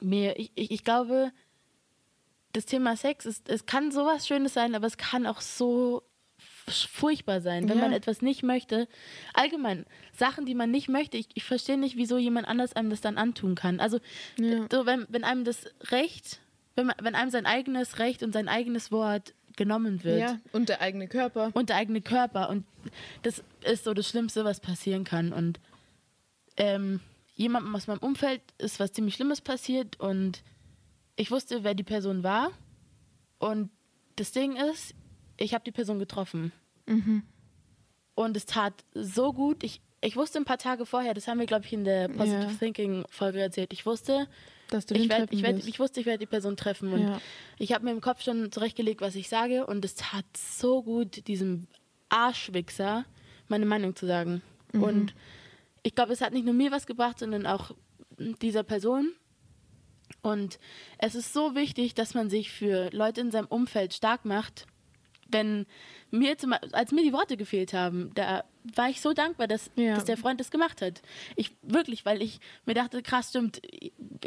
Mir, 0.00 0.38
ich, 0.38 0.50
ich, 0.54 0.70
ich 0.70 0.84
glaube, 0.84 1.30
das 2.52 2.66
Thema 2.66 2.96
Sex, 2.96 3.24
ist, 3.24 3.48
es 3.48 3.66
kann 3.66 3.90
sowas 3.92 4.26
Schönes 4.26 4.52
sein, 4.54 4.74
aber 4.74 4.86
es 4.86 4.96
kann 4.98 5.26
auch 5.26 5.40
so 5.40 6.02
furchtbar 6.68 7.40
sein, 7.40 7.68
wenn 7.68 7.78
Ja. 7.78 7.84
man 7.84 7.92
etwas 7.92 8.20
nicht 8.20 8.42
möchte. 8.42 8.88
Allgemein, 9.32 9.86
Sachen, 10.12 10.44
die 10.44 10.54
man 10.54 10.70
nicht 10.70 10.88
möchte, 10.88 11.16
ich, 11.16 11.28
ich 11.34 11.44
verstehe 11.44 11.78
nicht, 11.78 11.96
wieso 11.96 12.18
jemand 12.18 12.46
anders 12.48 12.74
einem 12.74 12.90
das 12.90 13.00
dann 13.00 13.16
antun 13.16 13.54
kann. 13.54 13.80
Also, 13.80 14.00
Ja. 14.38 14.66
so, 14.70 14.84
wenn, 14.86 15.06
wenn 15.08 15.24
einem 15.24 15.44
das 15.44 15.66
Recht, 15.90 16.40
wenn, 16.76 16.86
man, 16.86 16.96
wenn 17.02 17.14
einem 17.14 17.30
sein 17.30 17.46
eigenes 17.46 17.98
Recht 17.98 18.22
und 18.22 18.32
sein 18.32 18.48
eigenes 18.48 18.90
Wort 18.92 19.34
genommen 19.56 20.02
wird 20.04 20.20
Ja, 20.20 20.38
und 20.52 20.68
der 20.68 20.80
eigene 20.80 21.08
Körper. 21.08 21.50
und 21.54 21.68
der 21.68 21.76
eigene 21.76 22.00
Körper 22.00 22.48
und 22.48 22.64
das 23.22 23.42
ist 23.64 23.84
so 23.84 23.92
das 23.94 24.08
Schlimmste, 24.08 24.44
was 24.44 24.60
passieren 24.60 25.04
kann. 25.04 25.32
Und 25.32 25.60
ähm, 26.56 27.00
jemandem 27.34 27.74
aus 27.74 27.86
meinem 27.86 27.98
Umfeld 27.98 28.40
ist 28.58 28.80
was 28.80 28.92
ziemlich 28.92 29.14
Schlimmes 29.14 29.40
passiert 29.40 30.00
und 30.00 30.42
ich 31.16 31.30
wusste, 31.30 31.64
wer 31.64 31.74
die 31.74 31.82
Person 31.82 32.22
war. 32.22 32.50
Und 33.38 33.70
das 34.16 34.32
Ding 34.32 34.56
ist, 34.56 34.94
ich 35.36 35.52
habe 35.54 35.64
die 35.64 35.72
Person 35.72 35.98
getroffen. 35.98 36.52
Mhm. 36.86 37.22
Und 38.14 38.36
es 38.36 38.46
tat 38.46 38.72
so 38.94 39.32
gut. 39.32 39.62
Ich, 39.62 39.80
ich 40.00 40.16
wusste 40.16 40.38
ein 40.38 40.44
paar 40.44 40.58
Tage 40.58 40.86
vorher, 40.86 41.12
das 41.14 41.28
haben 41.28 41.38
wir, 41.38 41.46
glaube 41.46 41.64
ich, 41.66 41.72
in 41.72 41.84
der 41.84 42.08
Positive 42.08 42.42
Ja. 42.42 42.58
Thinking 42.58 43.04
Folge 43.10 43.40
erzählt. 43.40 43.72
Ich 43.72 43.84
wusste, 43.86 44.26
Dass 44.72 44.86
du 44.86 44.94
ich, 44.94 45.08
werd, 45.08 45.32
ich, 45.32 45.42
werd, 45.42 45.66
ich 45.66 45.78
wusste, 45.78 46.00
ich 46.00 46.06
werde 46.06 46.20
die 46.20 46.26
Person 46.26 46.56
treffen. 46.56 46.92
Und 46.92 47.02
Ja. 47.02 47.20
ich 47.58 47.72
habe 47.72 47.84
mir 47.84 47.90
im 47.90 48.00
Kopf 48.00 48.22
schon 48.22 48.50
zurechtgelegt, 48.50 49.00
was 49.00 49.14
ich 49.14 49.28
sage. 49.28 49.66
Und 49.66 49.84
es 49.84 49.94
tat 49.94 50.24
so 50.36 50.82
gut, 50.82 51.26
diesem 51.26 51.66
Arschwichser 52.08 53.04
meine 53.48 53.66
Meinung 53.66 53.94
zu 53.94 54.06
sagen. 54.06 54.42
Mhm. 54.72 54.82
Und 54.82 55.14
ich 55.82 55.94
glaube, 55.94 56.12
es 56.12 56.20
hat 56.20 56.32
nicht 56.32 56.44
nur 56.44 56.54
mir 56.54 56.70
was 56.70 56.86
gebracht, 56.86 57.18
sondern 57.18 57.46
auch 57.46 57.72
dieser 58.18 58.62
Person. 58.62 59.12
Und 60.22 60.58
es 60.98 61.14
ist 61.14 61.32
so 61.32 61.54
wichtig, 61.54 61.94
dass 61.94 62.14
man 62.14 62.30
sich 62.30 62.50
für 62.50 62.90
Leute 62.92 63.20
in 63.20 63.30
seinem 63.30 63.46
Umfeld 63.46 63.92
stark 63.94 64.24
macht. 64.24 64.66
Wenn 65.32 65.66
mir 66.10 66.36
zum, 66.38 66.54
als 66.72 66.92
mir 66.92 67.02
die 67.02 67.12
Worte 67.12 67.36
gefehlt 67.36 67.72
haben, 67.72 68.10
da 68.14 68.44
war 68.76 68.88
ich 68.90 69.00
so 69.00 69.12
dankbar, 69.12 69.48
dass, 69.48 69.70
Ja. 69.76 69.94
dass 69.94 70.04
der 70.04 70.16
Freund 70.16 70.38
das 70.40 70.50
gemacht 70.50 70.82
hat. 70.82 71.02
Ich 71.36 71.50
wirklich, 71.62 72.04
weil 72.04 72.22
ich 72.22 72.38
mir 72.66 72.74
dachte, 72.74 73.02
krass, 73.02 73.30
stimmt, 73.30 73.60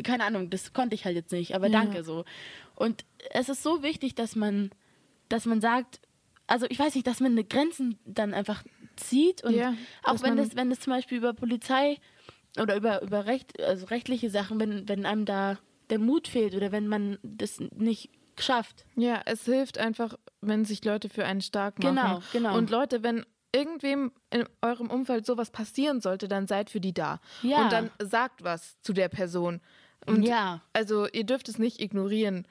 keine 0.04 0.24
Ahnung, 0.26 0.50
das 0.50 0.74
konnte 0.74 0.96
ich 0.96 1.06
halt 1.06 1.16
jetzt 1.16 1.32
nicht, 1.32 1.56
aber 1.56 1.68
Ja. 1.68 1.74
danke 1.74 2.04
so. 2.04 2.26
Und 2.76 3.06
es 3.32 3.50
ist 3.50 3.64
so 3.64 3.82
wichtig, 3.84 4.16
dass 4.16 4.36
man, 4.36 4.72
dass 5.30 5.46
man 5.46 5.62
sagt, 5.62 6.00
also 6.48 6.66
ich 6.70 6.78
weiß 6.80 6.96
nicht, 6.96 7.08
dass 7.08 7.20
man 7.22 7.32
eine 7.32 7.44
Grenzen 7.44 7.98
dann 8.06 8.34
einfach 8.34 8.64
zieht 8.98 9.44
und 9.44 9.56
Ja, 9.56 9.74
auch 10.04 10.22
wenn 10.22 10.36
das, 10.38 10.56
wenn 10.56 10.70
das 10.70 10.80
zum 10.80 10.92
Beispiel 10.94 11.18
über 11.18 11.34
Polizei 11.34 11.98
oder 12.60 12.76
über, 12.76 13.02
über 13.02 13.26
Recht, 13.26 13.60
also 13.62 13.86
rechtliche 13.88 14.30
Sachen, 14.30 14.60
wenn, 14.60 14.88
wenn 14.88 15.06
einem 15.06 15.26
da 15.26 15.58
der 15.90 16.00
Mut 16.00 16.28
fehlt 16.28 16.56
oder 16.56 16.72
wenn 16.72 16.88
man 16.88 17.18
das 17.24 17.60
nicht 17.60 18.10
schafft. 18.42 18.86
Ja, 18.96 19.22
es 19.26 19.46
hilft 19.46 19.78
einfach, 19.78 20.16
wenn 20.42 20.66
sich 20.66 20.84
Leute 20.84 21.10
für 21.10 21.26
einen 21.26 21.42
stark 21.42 21.82
machen. 21.82 21.96
Genau, 21.96 22.22
genau. 22.32 22.58
Und 22.58 22.70
Leute, 22.70 23.04
wenn 23.04 23.26
irgendwem 23.54 24.12
in 24.32 24.46
eurem 24.62 24.90
Umfeld 24.90 25.26
sowas 25.26 25.50
passieren 25.52 26.02
sollte, 26.02 26.28
dann 26.28 26.46
seid 26.48 26.70
für 26.70 26.80
die 26.82 26.94
da. 26.94 27.20
Ja. 27.42 27.64
Und 27.64 27.72
dann 27.72 27.90
sagt 28.02 28.44
was 28.44 28.80
zu 28.82 28.92
der 28.94 29.08
Person. 29.10 29.62
Und 30.06 30.24
Ja. 30.24 30.62
Also 30.74 31.08
ihr 31.08 31.24
dürft 31.24 31.48
es 31.50 31.58
nicht 31.58 31.80
ignorieren. 31.80 32.48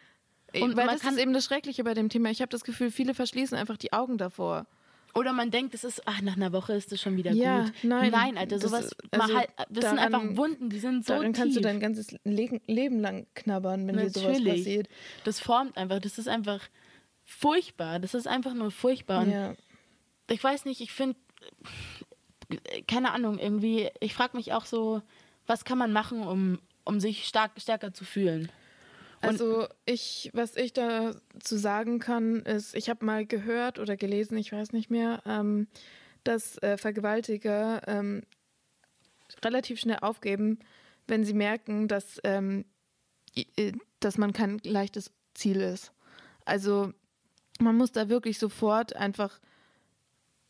Und 0.54 0.76
Weil 0.76 0.86
man 0.86 0.94
das 0.94 1.02
kann- 1.02 1.14
ist 1.14 1.20
eben 1.20 1.32
das 1.32 1.44
Schreckliche 1.44 1.84
bei 1.84 1.94
dem 1.94 2.08
Thema. 2.08 2.30
Ich 2.30 2.40
habe 2.40 2.48
das 2.48 2.64
Gefühl, 2.64 2.90
viele 2.90 3.12
verschließen 3.14 3.56
einfach 3.58 3.76
die 3.76 3.92
Augen 3.92 4.18
davor. 4.18 4.66
Oder 5.14 5.32
man 5.32 5.50
denkt, 5.50 5.74
es 5.74 5.84
ist, 5.84 6.02
ach, 6.06 6.20
nach 6.22 6.36
einer 6.36 6.52
Woche 6.52 6.72
ist 6.74 6.90
es 6.92 7.00
schon 7.00 7.16
wieder 7.16 7.32
Ja, 7.32 7.64
gut. 7.64 7.72
nein, 7.84 8.10
nein, 8.10 8.36
Alter, 8.36 8.58
das 8.58 8.68
sowas, 8.70 8.90
mal 9.12 9.20
also 9.22 9.36
halt, 9.38 9.48
das 9.70 9.84
sind 9.84 9.96
daran- 9.98 10.14
einfach 10.14 10.36
Wunden, 10.36 10.70
die 10.70 10.78
sind 10.80 11.06
so 11.06 11.14
Darin 11.14 11.32
tief. 11.32 11.40
kannst 11.42 11.56
du 11.56 11.60
dein 11.60 11.78
ganzes 11.80 12.10
Le 12.24 12.60
Leben 12.66 12.98
lang 13.00 13.26
knabbern, 13.34 13.86
wenn 13.86 13.96
dir 13.96 14.10
sowas 14.10 14.38
Natürlich. 14.38 14.54
passiert. 14.64 14.88
Das 15.24 15.38
formt 15.40 15.76
einfach, 15.76 16.00
das 16.00 16.18
ist 16.18 16.28
einfach 16.28 16.60
furchtbar. 17.22 18.00
Das 18.00 18.14
ist 18.14 18.26
einfach 18.26 18.54
nur 18.54 18.70
furchtbar. 18.72 19.26
Ja. 19.26 19.54
ich 20.28 20.42
weiß 20.42 20.64
nicht, 20.64 20.80
ich 20.80 20.90
finde, 20.92 21.16
keine 22.86 23.12
Ahnung, 23.12 23.38
irgendwie, 23.38 23.90
ich 24.00 24.14
frage 24.14 24.36
mich 24.36 24.52
auch 24.52 24.64
so, 24.66 25.02
was 25.46 25.64
kann 25.64 25.78
man 25.78 25.92
machen, 25.92 26.22
um, 26.26 26.58
um 26.84 27.00
sich 27.00 27.24
stark, 27.26 27.52
stärker 27.58 27.92
zu 27.92 28.04
fühlen? 28.04 28.50
Also 29.28 29.66
ich, 29.84 30.30
was 30.32 30.56
ich 30.56 30.72
dazu 30.72 31.56
sagen 31.56 31.98
kann, 31.98 32.40
ist, 32.42 32.74
ich 32.74 32.88
habe 32.88 33.04
mal 33.04 33.26
gehört 33.26 33.78
oder 33.78 33.96
gelesen, 33.96 34.36
ich 34.38 34.52
weiß 34.52 34.72
nicht 34.72 34.90
mehr, 34.90 35.22
ähm, 35.26 35.68
dass 36.24 36.58
äh, 36.62 36.76
Vergewaltiger 36.76 37.82
ähm, 37.86 38.22
relativ 39.44 39.80
schnell 39.80 39.98
aufgeben, 40.00 40.58
wenn 41.06 41.24
sie 41.24 41.34
merken, 41.34 41.88
dass, 41.88 42.20
ähm, 42.24 42.64
äh, 43.34 43.72
dass 44.00 44.18
man 44.18 44.32
kein 44.32 44.58
leichtes 44.64 45.10
Ziel 45.34 45.60
ist. 45.60 45.92
Also 46.44 46.92
man 47.60 47.76
muss 47.76 47.92
da 47.92 48.08
wirklich 48.08 48.38
sofort 48.38 48.96
einfach, 48.96 49.40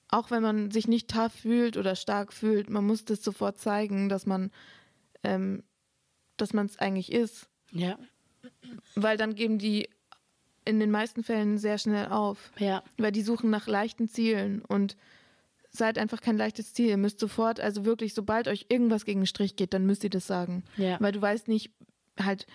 auch 0.09 0.31
wenn 0.31 0.43
man 0.43 0.71
sich 0.71 0.89
nicht 0.89 1.11
tough 1.11 1.33
fühlt 1.33 1.77
oder 1.77 1.97
stark 1.97 2.33
fühlt, 2.33 2.71
man 2.71 2.87
muss 2.87 3.05
das 3.05 3.23
sofort 3.23 3.59
zeigen, 3.59 4.09
dass 4.09 4.27
man 4.27 4.51
ähm, 5.25 5.65
dass 6.37 6.53
man 6.53 6.67
es 6.67 6.79
eigentlich 6.79 7.13
ist. 7.13 7.49
Ja, 7.71 7.99
Weil 8.95 9.17
dann 9.17 9.35
geben 9.35 9.59
die 9.59 9.89
in 10.65 10.81
den 10.81 10.91
meisten 10.91 11.23
Fällen 11.23 11.59
sehr 11.59 11.79
schnell 11.79 12.07
auf. 12.07 12.51
ja, 12.59 12.83
Weil 12.97 13.13
die 13.13 13.23
suchen 13.23 13.51
nach 13.51 13.67
leichten 13.67 14.09
Zielen 14.09 14.63
und 14.63 14.97
seid 15.71 15.99
einfach 15.99 16.21
kein 16.21 16.37
leichtes 16.37 16.73
Ziel. 16.73 16.89
Ihr 16.89 16.97
müsst 16.97 17.21
sofort, 17.21 17.61
also 17.61 17.85
wirklich, 17.85 18.15
sobald 18.15 18.49
euch 18.49 18.67
irgendwas 18.69 19.05
gegen 19.05 19.21
den 19.21 19.27
Strich 19.27 19.57
geht, 19.57 19.75
dann 19.75 19.87
müsst 19.87 20.05
ihr 20.05 20.11
das 20.11 20.27
sagen. 20.27 20.65
ja. 20.77 20.97
Weil 21.01 21.13
du 21.13 21.21
weißt 21.21 21.49
nicht 21.49 21.71
halt, 22.19 22.47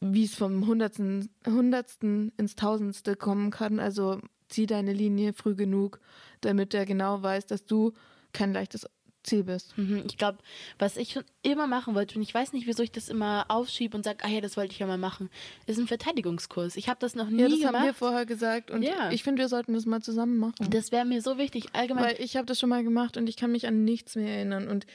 wie 0.00 0.24
es 0.24 0.34
vom 0.36 0.66
Hundertsten, 0.66 1.28
Hundertsten 1.46 2.32
ins 2.36 2.54
Tausendste 2.54 3.16
kommen 3.16 3.50
kann. 3.50 3.80
Also 3.80 4.20
zieh 4.48 4.66
deine 4.66 4.92
Linie 4.92 5.32
früh 5.32 5.54
genug, 5.56 6.00
damit 6.40 6.72
er 6.72 6.86
genau 6.86 7.20
weiß, 7.22 7.46
dass 7.46 7.64
du 7.66 7.92
kein 8.32 8.52
leichtes 8.52 8.86
Ziel 9.28 9.44
bist. 9.44 9.76
Mhm, 9.78 10.04
Ich 10.06 10.16
glaube, 10.16 10.38
was 10.78 10.96
ich 10.96 11.12
schon 11.12 11.24
immer 11.42 11.66
machen 11.66 11.94
wollte, 11.94 12.16
und 12.16 12.22
ich 12.22 12.32
weiß 12.34 12.52
nicht, 12.52 12.66
wieso 12.66 12.82
ich 12.82 12.90
das 12.92 13.08
immer 13.08 13.44
aufschiebe 13.48 13.96
und 13.96 14.02
sage, 14.04 14.18
ah 14.24 14.28
ja, 14.28 14.40
das 14.40 14.56
wollte 14.56 14.72
ich 14.72 14.78
ja 14.78 14.86
mal 14.86 14.98
machen, 14.98 15.30
ist 15.66 15.78
ein 15.78 15.86
Verteidigungskurs. 15.86 16.76
Ich 16.76 16.88
habe 16.88 16.98
das 17.00 17.14
noch 17.14 17.28
nie 17.30 17.42
Ja, 17.42 17.48
das 17.48 17.64
haben 17.64 17.72
wir 17.74 17.80
gemacht. 17.80 17.96
vorher 17.96 18.26
gesagt 18.26 18.70
und 18.70 18.82
Ja. 18.82 19.10
ich 19.10 19.22
finde, 19.22 19.42
wir 19.42 19.48
sollten 19.48 19.74
das 19.74 19.86
mal 19.86 20.00
zusammen 20.02 20.38
machen. 20.38 20.68
Das 20.70 20.90
wäre 20.92 21.04
mir 21.04 21.22
so 21.22 21.38
wichtig. 21.38 21.66
Allgemein. 21.72 22.04
Weil 22.04 22.20
ich 22.20 22.36
habe 22.36 22.46
das 22.46 22.58
schon 22.58 22.68
mal 22.70 22.82
gemacht 22.82 23.16
und 23.16 23.28
ich 23.28 23.36
kann 23.36 23.52
mich 23.52 23.66
an 23.66 23.84
nichts 23.84 24.16
mehr 24.16 24.28
erinnern. 24.36 24.68
Und 24.68 24.86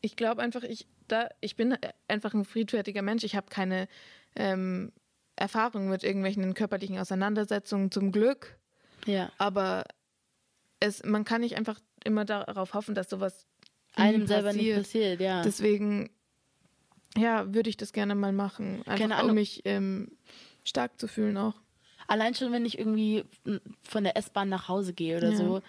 ich 0.00 0.16
glaube 0.16 0.42
einfach, 0.42 0.62
ich, 0.64 0.86
da, 1.08 1.28
ich 1.40 1.56
bin 1.56 1.76
einfach 2.08 2.34
ein 2.34 2.44
friedfertiger 2.44 3.02
Mensch. 3.02 3.22
Ich 3.24 3.36
habe 3.36 3.46
keine 3.50 3.86
ähm, 4.34 4.92
Erfahrung 5.36 5.88
mit 5.88 6.02
irgendwelchen 6.04 6.54
körperlichen 6.54 6.98
Auseinandersetzungen 6.98 7.90
zum 7.90 8.12
Glück. 8.12 8.56
ja, 9.06 9.30
Aber 9.38 9.84
es, 10.80 11.02
man 11.04 11.24
kann 11.24 11.40
nicht 11.42 11.56
einfach 11.56 11.78
immer 12.04 12.24
darauf 12.24 12.74
hoffen, 12.74 12.94
dass 12.94 13.08
sowas 13.08 13.46
einem 13.96 14.26
selber 14.26 14.52
nicht 14.52 14.60
passiert. 14.74 14.78
passiert, 14.78 15.20
ja. 15.20 15.42
Deswegen, 15.42 16.10
ja, 17.16 17.52
würde 17.54 17.70
ich 17.70 17.76
das 17.76 17.92
gerne 17.92 18.14
mal 18.14 18.32
machen. 18.32 18.82
Einfach, 18.86 19.24
um 19.24 19.34
mich 19.34 19.62
ähm, 19.64 20.12
stark 20.64 20.98
zu 20.98 21.08
fühlen 21.08 21.36
auch. 21.36 21.54
Allein 22.08 22.34
schon, 22.34 22.52
wenn 22.52 22.66
ich 22.66 22.78
irgendwie 22.78 23.24
von 23.84 24.04
der 24.04 24.16
S-Bahn 24.16 24.48
nach 24.48 24.68
Hause 24.68 24.92
gehe 24.92 25.16
oder 25.16 25.30
Ja. 25.30 25.36
so. 25.36 25.62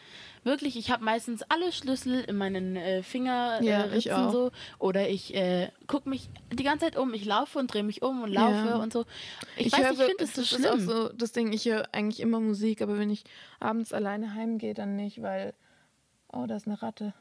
Wirklich, 0.43 0.75
ich 0.75 0.91
habe 0.91 1.01
meistens 1.05 1.41
alle 1.43 1.71
Schlüssel 1.71 2.21
in 2.21 2.35
meinen 2.35 2.75
äh, 2.75 3.01
Finger 3.03 3.59
äh, 3.61 3.65
Ja, 3.65 3.85
ich 3.85 4.07
ritzen 4.07 4.11
auch. 4.11 4.31
so. 4.31 4.51
Oder 4.79 5.07
ich 5.07 5.33
äh, 5.35 5.69
gucke 5.87 6.09
mich 6.09 6.27
die 6.51 6.63
ganze 6.63 6.85
Zeit 6.85 6.97
um. 6.97 7.13
Ich 7.13 7.23
laufe 7.23 7.59
und 7.59 7.67
drehe 7.73 7.83
mich 7.83 8.01
um 8.01 8.23
und 8.23 8.31
laufe 8.33 8.67
Ja. 8.67 8.75
und 8.77 8.91
so. 8.91 9.05
Ich, 9.57 9.71
weiß, 9.71 9.79
höre 9.83 9.91
ich 9.91 9.97
finde 9.99 10.15
das 10.17 10.33
so 10.33 10.41
ist 10.41 10.49
schlimm. 10.49 10.65
auch 10.65 10.79
so 10.79 11.09
das 11.09 11.31
Ding, 11.31 11.53
ich 11.53 11.65
höre 11.65 11.87
eigentlich 11.93 12.19
immer 12.19 12.41
Musik, 12.41 12.81
aber 12.81 12.97
wenn 12.99 13.09
ich 13.11 13.23
abends 13.61 13.93
alleine 13.93 14.33
heimgehe, 14.33 14.73
dann 14.73 14.97
nicht, 14.97 15.21
weil, 15.21 15.53
oh, 16.33 16.45
da 16.45 16.57
ist 16.57 16.67
eine 16.67 16.81
Ratte. 16.81 17.13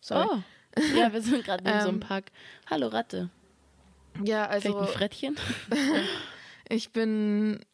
Sorry. 0.00 0.26
Oh. 0.30 0.38
Ja, 0.96 1.12
wir 1.12 1.22
sind 1.22 1.44
gerade 1.44 1.64
in 1.64 1.80
so 1.80 1.88
einem 1.88 1.94
Ähm, 1.96 2.00
Park. 2.00 2.26
Hallo 2.70 2.86
Ratte. 2.88 3.30
Ja, 4.22 4.44
Vielleicht 4.46 4.66
also 4.66 4.78
ein 4.78 4.86
Frettchen? 4.86 5.36
ich 6.68 6.92
bin, 6.92 7.64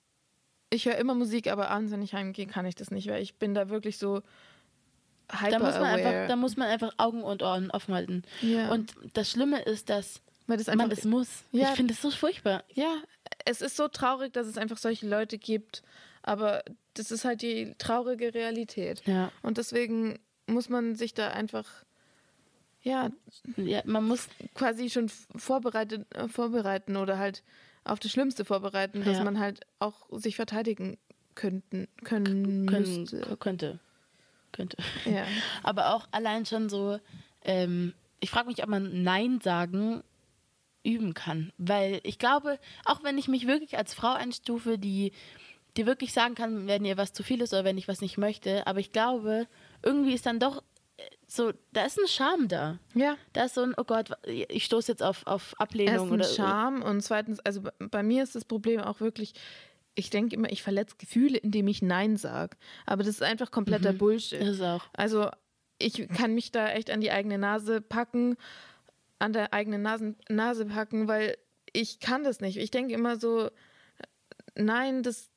ich 0.71 0.87
höre 0.87 0.97
immer 0.97 1.15
Musik, 1.15 1.49
aber 1.51 1.71
abends, 1.71 1.93
wenn 1.93 2.01
ich 2.01 2.15
heimgehe, 2.15 2.47
kann 2.47 2.65
ich 2.65 2.77
das 2.77 2.91
nicht, 2.91 3.09
weil 3.09 3.21
ich 3.23 3.35
bin 3.35 3.53
da 3.53 3.69
wirklich 3.69 3.99
so 3.99 4.23
hyper 5.31 5.51
Da 5.51 5.59
muss, 5.59 5.75
man 5.75 5.85
einfach, 5.85 6.11
aware. 6.11 6.29
da 6.29 6.37
muss 6.37 6.57
man 6.57 6.69
einfach 6.69 6.93
Augen 6.97 7.23
und 7.25 7.43
Ohren 7.43 7.71
offen 7.71 7.93
halten. 7.95 8.23
ja. 8.41 8.71
Und 8.71 8.95
das 9.13 9.31
Schlimme 9.31 9.61
ist, 9.63 9.91
dass 9.91 10.23
weil 10.47 10.57
das 10.57 10.69
man 10.69 10.81
einfach, 10.81 10.97
das 10.97 11.05
muss. 11.05 11.43
Ja. 11.53 11.71
Ich 11.71 11.77
finde 11.77 11.93
das 11.93 12.01
so 12.03 12.11
furchtbar. 12.11 12.65
ja, 12.73 12.97
es 13.45 13.61
ist 13.61 13.77
so 13.77 13.89
traurig, 13.89 14.33
dass 14.33 14.47
es 14.47 14.57
einfach 14.57 14.79
solche 14.79 15.07
Leute 15.07 15.37
gibt, 15.37 15.83
aber 16.23 16.63
das 16.95 17.11
ist 17.11 17.25
halt 17.27 17.43
die 17.43 17.75
traurige 17.77 18.33
Realität. 18.33 19.03
Ja. 19.07 19.31
Und 19.43 19.59
deswegen 19.59 20.19
muss 20.47 20.69
man 20.71 20.95
sich 20.95 21.13
da 21.13 21.29
einfach, 21.29 21.67
ja, 22.85 23.11
ja 23.57 23.83
man 23.85 24.05
muss 24.07 24.29
quasi 24.55 24.89
schon 24.91 25.11
vorbereitet, 25.35 26.07
äh, 26.15 26.29
vorbereiten 26.29 26.97
oder 26.97 27.19
halt 27.19 27.43
auf 27.83 27.99
das 27.99 28.13
Schlimmste 28.13 28.45
vorbereiten, 28.45 29.03
dass 29.05 29.19
Ja. 29.19 29.25
man 29.25 29.39
halt 29.41 29.61
auch 29.79 30.07
sich 30.13 30.37
verteidigen 30.37 30.97
könnten, 31.35 31.89
können, 32.05 32.67
können, 32.67 33.01
müsste. 33.01 33.37
könnte. 33.41 33.81
Könnte. 34.53 34.77
Ja. 35.05 35.25
Aber 35.65 35.95
auch 35.95 36.07
allein 36.13 36.47
schon 36.47 36.69
so, 36.69 37.01
ähm, 37.43 37.93
ich 38.21 38.31
frage 38.31 38.47
mich, 38.47 38.63
ob 38.63 38.69
man 38.69 39.03
Nein 39.03 39.41
sagen 39.43 40.05
üben 40.85 41.13
kann. 41.15 41.53
Weil 41.59 42.01
ich 42.05 42.19
glaube, 42.19 42.59
auch 42.85 43.03
wenn 43.03 43.19
ich 43.19 43.27
mich 43.29 43.47
wirklich 43.47 43.77
als 43.77 43.95
Frau 43.95 44.13
einstufe, 44.13 44.79
die, 44.79 45.13
die 45.77 45.87
wirklich 45.87 46.13
sagen 46.13 46.35
kann, 46.35 46.67
wenn 46.69 46.85
ihr 46.85 46.97
was 46.97 47.13
zu 47.13 47.23
viel 47.23 47.41
ist 47.41 47.53
oder 47.53 47.65
wenn 47.65 47.79
ich 47.79 47.89
was 47.89 48.01
nicht 48.01 48.17
möchte, 48.17 48.67
aber 48.67 48.79
ich 48.81 48.93
glaube, 48.93 49.47
irgendwie 49.83 50.15
ist 50.15 50.27
dann 50.27 50.39
doch 50.39 50.63
so, 51.27 51.53
da 51.73 51.85
ist 51.85 51.99
ein 51.99 52.07
Charme 52.09 52.49
da. 52.49 52.79
ja. 52.95 53.17
Da 53.33 53.45
ist 53.45 53.55
so 53.55 53.63
ein, 53.63 53.75
oh 53.77 53.85
Gott, 53.85 54.11
ich 54.27 54.65
stoße 54.65 54.93
jetzt 54.93 55.03
auf, 55.03 55.27
auf 55.27 55.55
Ablehnung. 55.59 55.95
Erstens 55.95 56.13
oder 56.13 56.25
Charme 56.25 56.83
und 56.83 57.01
zweitens, 57.03 57.41
also 57.41 57.63
bei- 57.79 58.03
mir 58.03 58.23
ist 58.23 58.35
das 58.35 58.45
Problem 58.45 58.81
auch 58.81 59.01
wirklich, 59.01 59.33
ich 59.95 60.11
denke 60.11 60.37
immer, 60.37 60.51
ich 60.51 60.63
verletze 60.63 60.97
Gefühle, 60.99 61.39
indem 61.39 61.69
ich 61.69 61.81
Nein 61.83 62.17
sage. 62.17 62.57
Aber 62.87 63.03
das 63.03 63.15
ist 63.15 63.23
einfach 63.23 63.51
kompletter 63.51 63.93
Mhm. 63.93 63.99
Bullshit. 63.99 64.41
Das 64.41 64.49
ist 64.49 64.61
auch. 64.63 64.85
Also 64.93 65.31
ich 65.79 66.09
kann 66.09 66.35
mich 66.35 66.53
da 66.53 66.69
echt 66.71 66.91
an 66.91 67.01
die 67.01 67.11
eigene 67.11 67.39
Nase 67.39 67.81
packen, 67.81 68.37
an 69.19 69.33
der 69.33 69.53
eigenen 69.55 69.83
Nasen, 69.83 70.17
Nase 70.29 70.67
packen, 70.67 71.09
weil 71.09 71.37
ich 71.73 72.01
kann 72.01 72.23
das 72.25 72.41
nicht. 72.41 72.57
Ich 72.59 72.71
denke 72.71 72.93
immer 72.95 73.17
so, 73.19 73.51
nein, 74.55 75.03
das, 75.03 75.31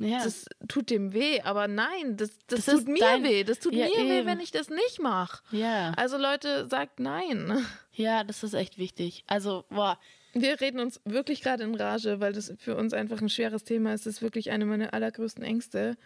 Ja. 0.00 0.22
das 0.22 0.46
tut 0.68 0.90
dem 0.90 1.12
weh, 1.12 1.40
aber 1.42 1.66
nein, 1.66 2.16
das, 2.16 2.30
das, 2.46 2.66
Das 2.66 2.76
tut 2.76 2.88
mir 2.88 3.00
dein- 3.00 3.24
weh. 3.24 3.42
Das 3.42 3.58
tut 3.58 3.74
Ja, 3.74 3.86
mir 3.86 3.96
weh, 4.08 4.18
eben. 4.18 4.26
wenn 4.28 4.38
ich 4.40 4.52
das 4.52 4.70
nicht 4.70 5.00
mache. 5.00 5.42
ja. 5.50 5.92
Also 5.96 6.16
Leute, 6.16 6.68
sagt 6.68 7.00
nein. 7.00 7.66
ja, 7.92 8.22
das 8.22 8.42
ist 8.44 8.54
echt 8.54 8.78
wichtig. 8.78 9.24
Also, 9.26 9.64
boah, 9.70 9.98
Wir 10.34 10.60
reden 10.60 10.78
uns 10.78 11.00
wirklich 11.04 11.42
gerade 11.42 11.64
in 11.64 11.74
Rage, 11.74 12.20
weil 12.20 12.32
das 12.32 12.52
für 12.58 12.76
uns 12.76 12.92
einfach 12.92 13.20
ein 13.20 13.28
schweres 13.30 13.64
Thema 13.64 13.94
ist. 13.94 14.06
Das 14.06 14.16
ist 14.16 14.22
wirklich 14.22 14.50
eine 14.50 14.66
meiner 14.66 14.92
allergrößten 14.94 15.42
Ängste. 15.42 15.96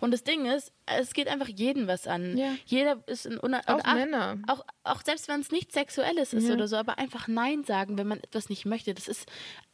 Und 0.00 0.12
das 0.12 0.22
Ding 0.24 0.46
ist, 0.46 0.72
es 0.86 1.12
geht 1.12 1.28
einfach 1.28 1.48
jeden 1.48 1.86
was 1.86 2.06
an. 2.06 2.36
Ja. 2.36 2.54
Jeder 2.66 3.02
ist 3.06 3.26
in 3.26 3.38
Una 3.38 3.60
Auch 3.66 3.80
ach, 3.82 3.94
Männer. 3.94 4.38
Auch, 4.46 4.64
auch 4.84 5.02
selbst 5.02 5.28
wenn 5.28 5.40
es 5.40 5.50
nichts 5.50 5.74
Sexuelles 5.74 6.32
ist 6.32 6.48
Ja. 6.48 6.54
oder 6.54 6.68
so, 6.68 6.76
aber 6.76 6.98
einfach 6.98 7.28
Nein 7.28 7.64
sagen, 7.64 7.98
wenn 7.98 8.06
man 8.06 8.18
etwas 8.20 8.48
nicht 8.48 8.64
möchte, 8.64 8.94
das 8.94 9.08
ist, 9.08 9.28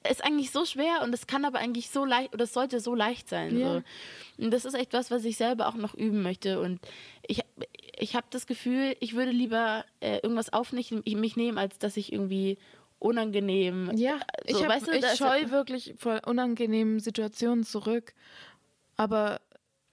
ist 0.09 0.25
eigentlich 0.25 0.51
so 0.51 0.65
schwer 0.65 1.03
und 1.03 1.15
es 1.15 1.27
kann 1.27 1.45
aber 1.45 1.59
eigentlich 1.59 1.91
so 1.91 2.05
leicht, 2.05 2.35
oder 2.35 2.45
es 2.45 2.53
sollte 2.53 2.81
so 2.81 2.95
leicht 2.95 3.29
sein. 3.29 3.59
Ja. 3.59 3.83
So. 4.39 4.45
Und 4.45 4.51
das 4.51 4.65
ist 4.65 4.75
echt 4.75 4.93
was, 4.93 5.11
was 5.11 5.25
ich 5.25 5.37
selber 5.37 5.69
auch 5.69 5.75
noch 5.77 5.95
üben 5.95 6.23
möchte. 6.23 6.61
Und 6.61 6.81
ich, 7.27 7.41
ich 7.99 8.17
habe 8.17 8.27
das 8.31 8.47
Gefühl, 8.47 8.97
ich 9.01 9.15
würde 9.15 9.31
lieber 9.31 9.85
äh, 10.01 10.19
irgendwas 10.23 10.53
auf 10.53 10.73
mich, 10.73 10.91
mich 10.91 11.37
nehmen, 11.37 11.59
als 11.59 11.79
dass 11.79 11.97
ich 11.97 12.13
irgendwie 12.13 12.59
unangenehm. 12.99 13.91
Ja, 13.95 14.19
so, 14.47 14.57
ich, 14.57 14.63
hab, 14.63 14.71
weißt 14.71 14.87
du, 14.89 14.93
ich 14.93 15.07
scheue 15.17 15.51
wirklich 15.51 15.95
vor 15.99 16.23
unangenehmen 16.27 17.01
Situationen 17.01 17.65
zurück. 17.65 18.15
Aber 18.97 19.41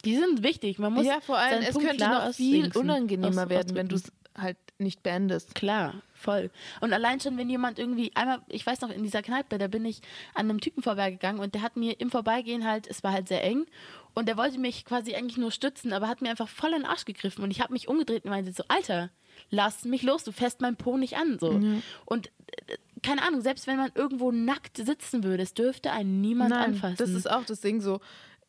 Die 0.05 0.15
sind 0.15 0.43
wichtig. 0.43 0.79
Man 0.79 0.93
muss 0.93 1.05
ja, 1.05 1.19
vor 1.21 1.37
allem, 1.37 1.61
es 1.61 1.71
Punkt 1.73 1.87
könnte 1.89 2.07
noch 2.07 2.33
viel 2.33 2.71
unangenehmer 2.75 3.43
aus- 3.43 3.49
werden, 3.49 3.75
wenn 3.75 3.87
du 3.87 3.95
es 3.95 4.11
halt 4.37 4.57
nicht 4.79 5.03
beendest. 5.03 5.53
Klar, 5.55 6.01
voll. 6.13 6.49
Und 6.79 6.93
allein 6.93 7.19
schon, 7.19 7.37
wenn 7.37 7.49
jemand 7.49 7.77
irgendwie, 7.79 8.11
einmal, 8.15 8.41
ich 8.47 8.65
weiß 8.65 8.81
noch, 8.81 8.89
in 8.89 9.03
dieser 9.03 9.21
Kneipe, 9.21 9.57
da 9.57 9.67
bin 9.67 9.83
ich 9.85 10.01
an 10.33 10.49
einem 10.49 10.61
Typen 10.61 10.81
vorbeigegangen 10.81 11.41
und 11.41 11.53
der 11.53 11.61
hat 11.61 11.75
mir 11.75 11.99
im 11.99 12.09
Vorbeigehen 12.09 12.65
halt, 12.65 12.87
es 12.87 13.03
war 13.03 13.11
halt 13.11 13.27
sehr 13.27 13.43
eng 13.43 13.65
und 14.13 14.27
der 14.27 14.37
wollte 14.37 14.57
mich 14.57 14.85
quasi 14.85 15.13
eigentlich 15.15 15.37
nur 15.37 15.51
stützen, 15.51 15.91
aber 15.93 16.07
hat 16.07 16.21
mir 16.21 16.29
einfach 16.29 16.47
voll 16.47 16.71
in 16.71 16.77
den 16.83 16.85
Arsch 16.85 17.05
gegriffen 17.05 17.43
und 17.43 17.51
ich 17.51 17.61
habe 17.61 17.73
mich 17.73 17.87
umgedreht 17.89 18.23
und 18.23 18.31
meinte 18.31 18.53
so, 18.53 18.63
Alter, 18.69 19.09
lass 19.49 19.83
mich 19.83 20.01
los, 20.03 20.23
du 20.23 20.31
fährst 20.31 20.61
meinen 20.61 20.77
Po 20.77 20.97
nicht 20.97 21.17
an. 21.17 21.37
So. 21.39 21.61
Und 22.05 22.27
äh, 22.67 22.77
keine 23.03 23.23
Ahnung, 23.23 23.41
selbst 23.41 23.67
wenn 23.67 23.77
man 23.77 23.91
irgendwo 23.95 24.31
nackt 24.31 24.77
sitzen 24.77 25.23
würde, 25.23 25.43
es 25.43 25.53
dürfte 25.53 25.91
einen 25.91 26.21
niemand 26.21 26.51
Nein, 26.51 26.73
anfassen. 26.73 26.95
das 26.97 27.09
ist 27.09 27.29
auch 27.29 27.43
das 27.43 27.59
Ding 27.61 27.81
so. 27.81 27.99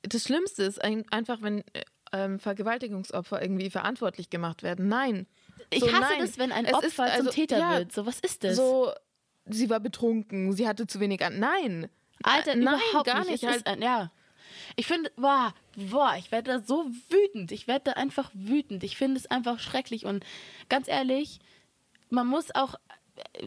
Das 0.03 0.25
Schlimmste 0.25 0.62
ist 0.65 0.83
ein, 0.83 1.05
einfach, 1.11 1.43
wenn 1.43 1.59
äh, 1.73 1.85
ähm, 2.12 2.38
Vergewaltigungsopfer 2.38 3.41
irgendwie 3.41 3.71
verantwortlich 3.71 4.31
gemacht 4.31 4.62
werden. 4.62 4.88
Nein. 4.88 5.27
Ich 5.71 5.81
So, 5.81 5.87
hasse 5.93 6.01
nein. 6.01 6.19
das, 6.21 6.38
wenn 6.38 6.53
ein 6.53 6.65
Es 6.67 6.75
Opfer 6.75 6.87
ist 6.88 7.01
also- 7.01 7.25
zum 7.25 7.33
Täter 7.35 7.59
ja, 7.59 7.79
wird. 7.79 7.93
So, 7.93 8.05
was 8.07 8.21
ist 8.21 8.45
das? 8.45 8.57
So, 8.57 8.93
sie 9.47 9.71
war 9.71 9.81
betrunken, 9.81 10.53
sie 10.53 10.67
hatte 10.69 10.87
zu 10.87 11.01
wenig 11.01 11.25
an. 11.25 11.38
Nein. 11.38 11.88
Alter, 12.23 12.53
Äh, 12.53 12.57
nein, 12.57 12.81
überhaupt 12.91 13.07
gar 13.07 13.21
nicht. 13.21 13.31
nicht. 13.43 13.47
Halt, 13.47 13.67
ein, 13.67 13.81
ja. 13.83 14.11
Ich 14.77 14.87
finde, 14.87 15.11
boah, 15.17 15.55
boah, 15.77 16.15
ich 16.19 16.31
werde 16.31 16.53
da 16.53 16.61
so 16.61 16.87
wütend. 17.09 17.53
Ich 17.53 17.67
werde 17.67 17.85
da 17.87 17.93
einfach 17.93 18.31
wütend. 18.35 18.85
Ich 18.85 18.97
finde 18.97 19.19
es 19.19 19.27
einfach 19.31 19.59
schrecklich. 19.59 20.05
Und 20.05 20.25
ganz 20.69 20.88
ehrlich, 20.88 21.41
man 22.11 22.27
muss 22.27 22.55
auch 22.55 22.75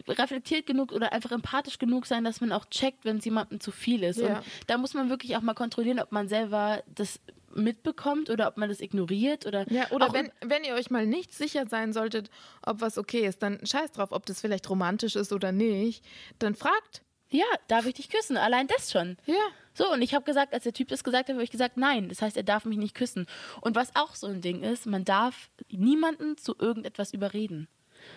reflektiert 0.08 0.66
genug 0.66 0.92
oder 0.92 1.12
einfach 1.12 1.32
empathisch 1.32 1.78
genug 1.78 2.06
sein, 2.06 2.24
dass 2.24 2.40
man 2.40 2.52
auch 2.52 2.66
checkt, 2.66 3.04
wenn 3.04 3.18
es 3.18 3.24
jemandem 3.24 3.60
zu 3.60 3.72
viel 3.72 4.02
ist. 4.02 4.20
Ja. 4.20 4.38
Und 4.38 4.44
da 4.66 4.78
muss 4.78 4.94
man 4.94 5.08
wirklich 5.08 5.36
auch 5.36 5.42
mal 5.42 5.54
kontrollieren, 5.54 6.00
ob 6.00 6.12
man 6.12 6.28
selber 6.28 6.82
das 6.86 7.20
mitbekommt 7.54 8.30
oder 8.30 8.48
ob 8.48 8.56
man 8.58 8.68
das 8.68 8.80
ignoriert 8.80 9.46
oder 9.46 9.70
ja, 9.72 9.90
oder 9.90 10.12
wenn, 10.12 10.30
wenn 10.42 10.62
ihr 10.64 10.74
euch 10.74 10.90
mal 10.90 11.06
nicht 11.06 11.32
sicher 11.32 11.66
sein 11.66 11.92
solltet, 11.92 12.30
ob 12.62 12.80
was 12.80 12.98
okay 12.98 13.26
ist, 13.26 13.42
dann 13.42 13.64
scheiß 13.64 13.92
drauf, 13.92 14.12
ob 14.12 14.26
das 14.26 14.40
vielleicht 14.40 14.68
romantisch 14.68 15.16
ist 15.16 15.32
oder 15.32 15.52
nicht. 15.52 16.04
Dann 16.38 16.54
fragt. 16.54 17.02
ja, 17.30 17.44
darf 17.68 17.86
ich 17.86 17.94
dich 17.94 18.08
küssen? 18.08 18.36
Allein 18.36 18.66
das 18.66 18.92
schon. 18.92 19.16
Ja. 19.26 19.34
So, 19.74 19.92
und 19.92 20.00
ich 20.00 20.14
habe 20.14 20.24
gesagt, 20.24 20.54
als 20.54 20.64
der 20.64 20.72
Typ 20.72 20.88
das 20.88 21.04
gesagt 21.04 21.28
hat, 21.28 21.34
habe 21.34 21.44
ich 21.44 21.50
gesagt, 21.50 21.76
nein. 21.76 22.08
Das 22.08 22.22
heißt, 22.22 22.36
er 22.36 22.42
darf 22.42 22.64
mich 22.64 22.78
nicht 22.78 22.94
küssen. 22.94 23.26
Und 23.60 23.76
was 23.76 23.94
auch 23.94 24.14
so 24.14 24.26
ein 24.26 24.40
Ding 24.40 24.62
ist, 24.62 24.86
man 24.86 25.04
darf 25.04 25.50
niemanden 25.70 26.38
zu 26.38 26.54
irgendetwas 26.58 27.12
überreden. 27.12 27.68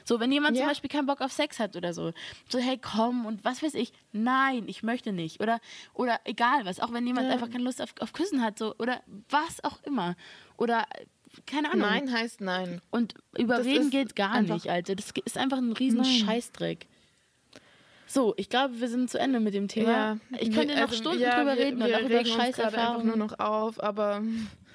So, 0.03 0.19
wenn 0.19 0.31
jemand 0.31 0.55
Ja. 0.55 0.61
zum 0.63 0.69
Beispiel 0.69 0.89
keinen 0.89 1.05
Bock 1.05 1.21
auf 1.21 1.31
Sex 1.31 1.59
hat 1.59 1.75
oder 1.75 1.93
so, 1.93 2.13
so, 2.47 2.59
hey, 2.59 2.77
komm 2.81 3.25
und 3.25 3.43
was 3.43 3.61
weiß 3.63 3.73
ich, 3.75 3.91
nein, 4.11 4.63
ich 4.67 4.83
möchte 4.83 5.11
nicht. 5.11 5.41
Oder, 5.41 5.59
oder 5.93 6.19
egal 6.25 6.65
was, 6.65 6.79
auch 6.79 6.91
wenn 6.93 7.05
jemand 7.05 7.27
Ja. 7.27 7.33
einfach 7.33 7.49
keine 7.49 7.63
Lust 7.63 7.81
auf, 7.81 7.93
auf 7.99 8.13
Küssen 8.13 8.41
hat, 8.41 8.57
so, 8.59 8.75
oder 8.77 9.01
was 9.29 9.63
auch 9.63 9.81
immer. 9.83 10.15
Oder, 10.57 10.85
keine 11.45 11.69
Ahnung. 11.71 11.81
Nein 11.81 12.11
heißt 12.11 12.41
nein. 12.41 12.81
Und 12.91 13.13
überreden 13.37 13.89
geht 13.91 14.15
gar 14.15 14.41
nicht, 14.41 14.67
Alter. 14.69 14.95
Das 14.95 15.11
ist 15.23 15.37
einfach 15.37 15.57
ein 15.57 15.73
riesen 15.73 16.01
Nein. 16.01 16.05
Scheißdreck. 16.25 16.87
So, 18.07 18.33
ich 18.37 18.49
glaube, 18.49 18.79
wir 18.81 18.87
sind 18.87 19.07
zu 19.11 19.19
Ende 19.19 19.39
mit 19.39 19.53
dem 19.53 19.67
Thema. 19.67 20.17
ich 20.39 20.51
könnte 20.51 20.73
noch 20.73 20.81
also, 20.81 20.95
Stunden 20.95 21.21
ja, 21.21 21.37
drüber 21.37 21.55
wir, 21.55 21.63
reden 21.65 21.79
und 21.79 21.87
wir 21.87 21.97
auch 21.97 22.01
über 22.01 22.09
gerade 22.09 22.19
einfach 22.31 22.35
Scheißerfahrungen. 22.43 23.07
nur 23.07 23.17
noch 23.17 23.37
auf, 23.37 23.81
aber 23.83 24.23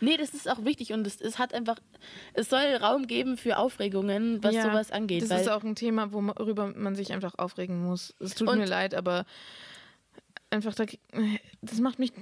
Nee, 0.00 0.16
das 0.16 0.34
ist 0.34 0.48
auch 0.50 0.64
wichtig 0.64 0.92
und 0.92 1.06
es, 1.06 1.20
es 1.20 1.38
hat 1.38 1.54
einfach, 1.54 1.76
es 2.34 2.50
soll 2.50 2.60
Raum 2.80 3.06
geben 3.06 3.36
für 3.36 3.56
Aufregungen, 3.58 4.42
was 4.42 4.54
ja, 4.54 4.62
sowas 4.62 4.90
angeht. 4.90 5.22
Das 5.30 5.40
ist 5.42 5.48
auch 5.48 5.62
ein 5.64 5.74
Thema, 5.76 6.12
worüber 6.12 6.72
man 6.76 6.94
sich 6.94 7.12
einfach 7.12 7.34
aufregen 7.38 7.82
muss. 7.84 8.14
Es 8.20 8.34
tut 8.34 8.54
mir 8.54 8.66
leid, 8.66 8.94
aber 8.94 9.24
einfach, 10.50 10.74
da, 10.74 10.84
das 11.62 11.80
macht 11.80 11.98
mich 11.98 12.12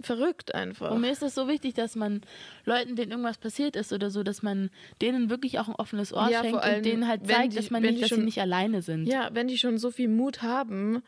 verrückt 0.00 0.54
einfach. 0.54 0.92
und 0.92 1.00
mir 1.00 1.10
ist 1.10 1.22
es 1.24 1.34
so 1.34 1.48
wichtig, 1.48 1.74
dass 1.74 1.96
man 1.96 2.20
Leuten, 2.64 2.94
denen 2.94 3.10
irgendwas 3.10 3.38
passiert 3.38 3.74
ist 3.74 3.92
oder 3.92 4.10
so, 4.10 4.22
dass 4.22 4.42
man 4.42 4.70
denen 5.02 5.28
wirklich 5.28 5.58
auch 5.58 5.68
ein 5.68 5.74
offenes 5.74 6.12
Ohr 6.12 6.28
Ja, 6.30 6.40
schenkt 6.42 6.62
allem, 6.62 6.76
und 6.78 6.86
denen 6.86 7.08
halt 7.08 7.26
zeigt, 7.26 7.52
die- 7.52 7.56
dass 7.56 7.70
man 7.70 7.82
nicht, 7.82 7.96
die 7.96 8.00
dass 8.02 8.08
sie 8.10 8.14
schon- 8.14 8.24
nicht 8.24 8.40
alleine 8.40 8.80
sind. 8.82 9.06
Ja, 9.06 9.30
wenn 9.32 9.48
die 9.48 9.58
schon 9.58 9.76
so 9.78 9.90
viel 9.90 10.08
Mut 10.08 10.42
haben, 10.42 11.02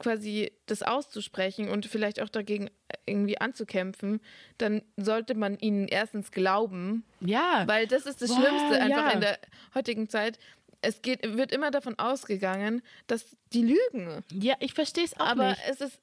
quasi 0.00 0.50
das 0.66 0.82
auszusprechen 0.82 1.68
und 1.68 1.86
vielleicht 1.86 2.20
auch 2.20 2.28
dagegen 2.28 2.68
irgendwie 3.06 3.40
anzukämpfen, 3.40 4.20
dann 4.58 4.82
sollte 4.96 5.34
man 5.34 5.56
ihnen 5.58 5.86
erstens 5.86 6.32
glauben, 6.32 7.04
Ja. 7.20 7.62
weil 7.66 7.86
das 7.86 8.06
ist 8.06 8.20
das 8.22 8.30
Boah, 8.30 8.40
Schlimmste 8.40 8.80
einfach 8.82 9.06
ja. 9.06 9.10
in 9.10 9.20
der 9.20 9.38
heutigen 9.74 10.08
Zeit. 10.08 10.38
Es 10.82 11.02
geht, 11.02 11.36
wird 11.36 11.52
immer 11.52 11.70
davon 11.70 11.98
ausgegangen, 11.98 12.82
dass 13.06 13.36
die 13.52 13.62
lügen. 13.62 14.24
ja, 14.32 14.54
ich 14.60 14.72
verstehe 14.74 15.04
es 15.04 15.14
auch 15.20 15.26
Aber 15.26 15.50
nicht. 15.50 15.62
es 15.68 15.80
ist, 15.82 16.00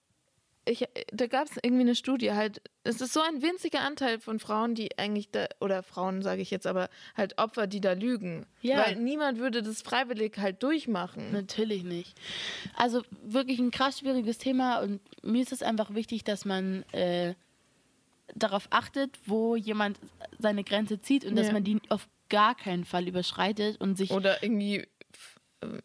ich, 0.68 0.86
da 1.12 1.28
gab 1.28 1.48
es 1.48 1.58
irgendwie 1.62 1.82
eine 1.82 1.96
Studie 1.96 2.32
halt, 2.34 2.62
es 2.84 3.02
ist 3.02 3.14
so 3.14 3.22
ein 3.22 3.42
winziger 3.42 3.82
Anteil 3.82 4.20
von 4.20 4.40
Frauen, 4.40 4.76
die 4.76 4.98
eigentlich 4.98 5.30
da, 5.32 5.48
oder 5.60 5.84
Frauen 5.84 6.22
sage 6.22 6.42
ich 6.42 6.52
jetzt, 6.52 6.68
aber 6.68 6.90
halt 7.16 7.38
Opfer, 7.38 7.68
die 7.68 7.82
da 7.82 7.94
lügen. 7.94 8.46
Ja. 8.62 8.86
Weil 8.86 8.96
niemand 8.98 9.40
würde 9.40 9.62
das 9.64 9.82
freiwillig 9.82 10.38
halt 10.38 10.62
durchmachen. 10.64 11.32
Natürlich 11.32 11.84
nicht. 11.84 12.18
Also 12.76 13.02
wirklich 13.24 13.60
ein 13.60 13.72
krass 13.72 14.00
schwieriges 14.00 14.38
Thema 14.38 14.80
und 14.80 15.00
mir 15.24 15.42
ist 15.42 15.52
es 15.52 15.64
einfach 15.64 15.94
wichtig, 15.94 16.24
dass 16.24 16.46
man 16.46 16.84
äh, 16.92 17.34
darauf 18.36 18.68
achtet, 18.72 19.18
wo 19.26 19.56
jemand 19.56 20.00
seine 20.38 20.64
Grenze 20.64 21.00
zieht 21.02 21.26
und 21.26 21.36
dass 21.36 21.48
Ja. 21.48 21.54
man 21.54 21.64
die 21.64 21.80
auf 21.90 22.08
gar 22.30 22.56
keinen 22.56 22.84
Fall 22.84 23.08
überschreitet 23.08 23.80
und 23.80 23.96
sich 23.98 24.12
Oder 24.12 24.44
irgendwie 24.44 24.86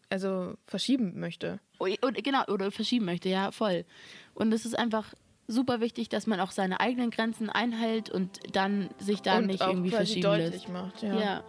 also 0.09 0.53
verschieben 0.67 1.19
möchte. 1.19 1.59
oder, 1.79 2.11
genau 2.21 2.43
oder 2.47 2.71
verschieben 2.71 3.05
möchte, 3.05 3.29
ja 3.29 3.51
voll. 3.51 3.85
Und 4.33 4.53
es 4.53 4.65
ist 4.65 4.77
einfach 4.77 5.13
super 5.47 5.81
wichtig, 5.81 6.09
dass 6.09 6.25
man 6.25 6.39
auch 6.39 6.51
seine 6.51 6.79
eigenen 6.79 7.11
Grenzen 7.11 7.49
einhält 7.49 8.09
und 8.09 8.39
dann 8.55 8.89
sich 8.97 9.21
da 9.21 9.37
und 9.39 9.47
nicht 9.47 9.61
auch 9.61 9.67
irgendwie 9.67 9.89
quasi 9.89 10.21
verschieben 10.21 10.23
deutlich 10.23 10.51
lässt. 10.51 10.69
macht. 10.69 11.03
Ja, 11.03 11.19
Ja. 11.19 11.43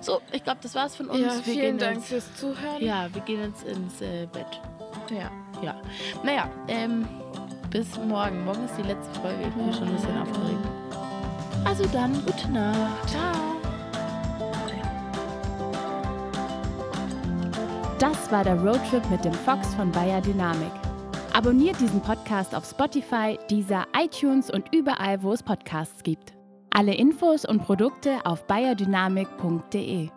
So, 0.00 0.20
ich 0.32 0.42
glaube, 0.44 0.60
das 0.62 0.74
war's 0.74 0.96
von 0.96 1.08
uns. 1.08 1.20
Ja, 1.20 1.34
wir 1.34 1.42
vielen 1.42 1.78
Dank 1.78 1.96
Jetzt, 1.98 2.08
fürs 2.08 2.34
Zuhören. 2.36 2.80
ja, 2.82 3.12
wir 3.12 3.22
gehen 3.22 3.40
jetzt 3.40 3.64
ins 3.64 4.00
äh, 4.00 4.26
Bett. 4.32 4.60
ja. 5.10 5.30
Ja. 5.62 5.80
Naja, 6.24 6.50
ähm, 6.68 7.06
bis 7.70 7.96
morgen. 7.98 8.44
Morgen 8.44 8.64
ist 8.64 8.76
die 8.76 8.82
letzte 8.82 9.20
Folge. 9.20 9.42
Ich 9.48 9.54
bin 9.54 9.72
schon 9.72 9.88
ein 9.88 9.94
bisschen 9.94 10.18
aufgeregt. 10.18 10.68
Also 11.64 11.86
dann, 11.92 12.14
gute 12.26 12.50
Nacht. 12.50 13.08
Ciao. 13.10 13.51
Das 18.02 18.32
war 18.32 18.42
der 18.42 18.60
Roadtrip 18.60 19.08
mit 19.10 19.24
dem 19.24 19.32
Fox 19.32 19.76
von 19.76 19.92
Bayer 19.92 20.20
Dynamik. 20.20 20.72
Abonniert 21.34 21.78
diesen 21.78 22.00
Podcast 22.00 22.52
auf 22.52 22.64
Spotify, 22.64 23.38
Deezer, 23.48 23.86
iTunes 23.96 24.50
und 24.50 24.74
überall, 24.74 25.22
wo 25.22 25.32
es 25.32 25.40
Podcasts 25.40 26.02
gibt. 26.02 26.32
Alle 26.70 26.94
Infos 26.94 27.44
und 27.44 27.62
Produkte 27.62 28.18
auf 28.24 28.44
bayerdynamik.de. 28.48 30.08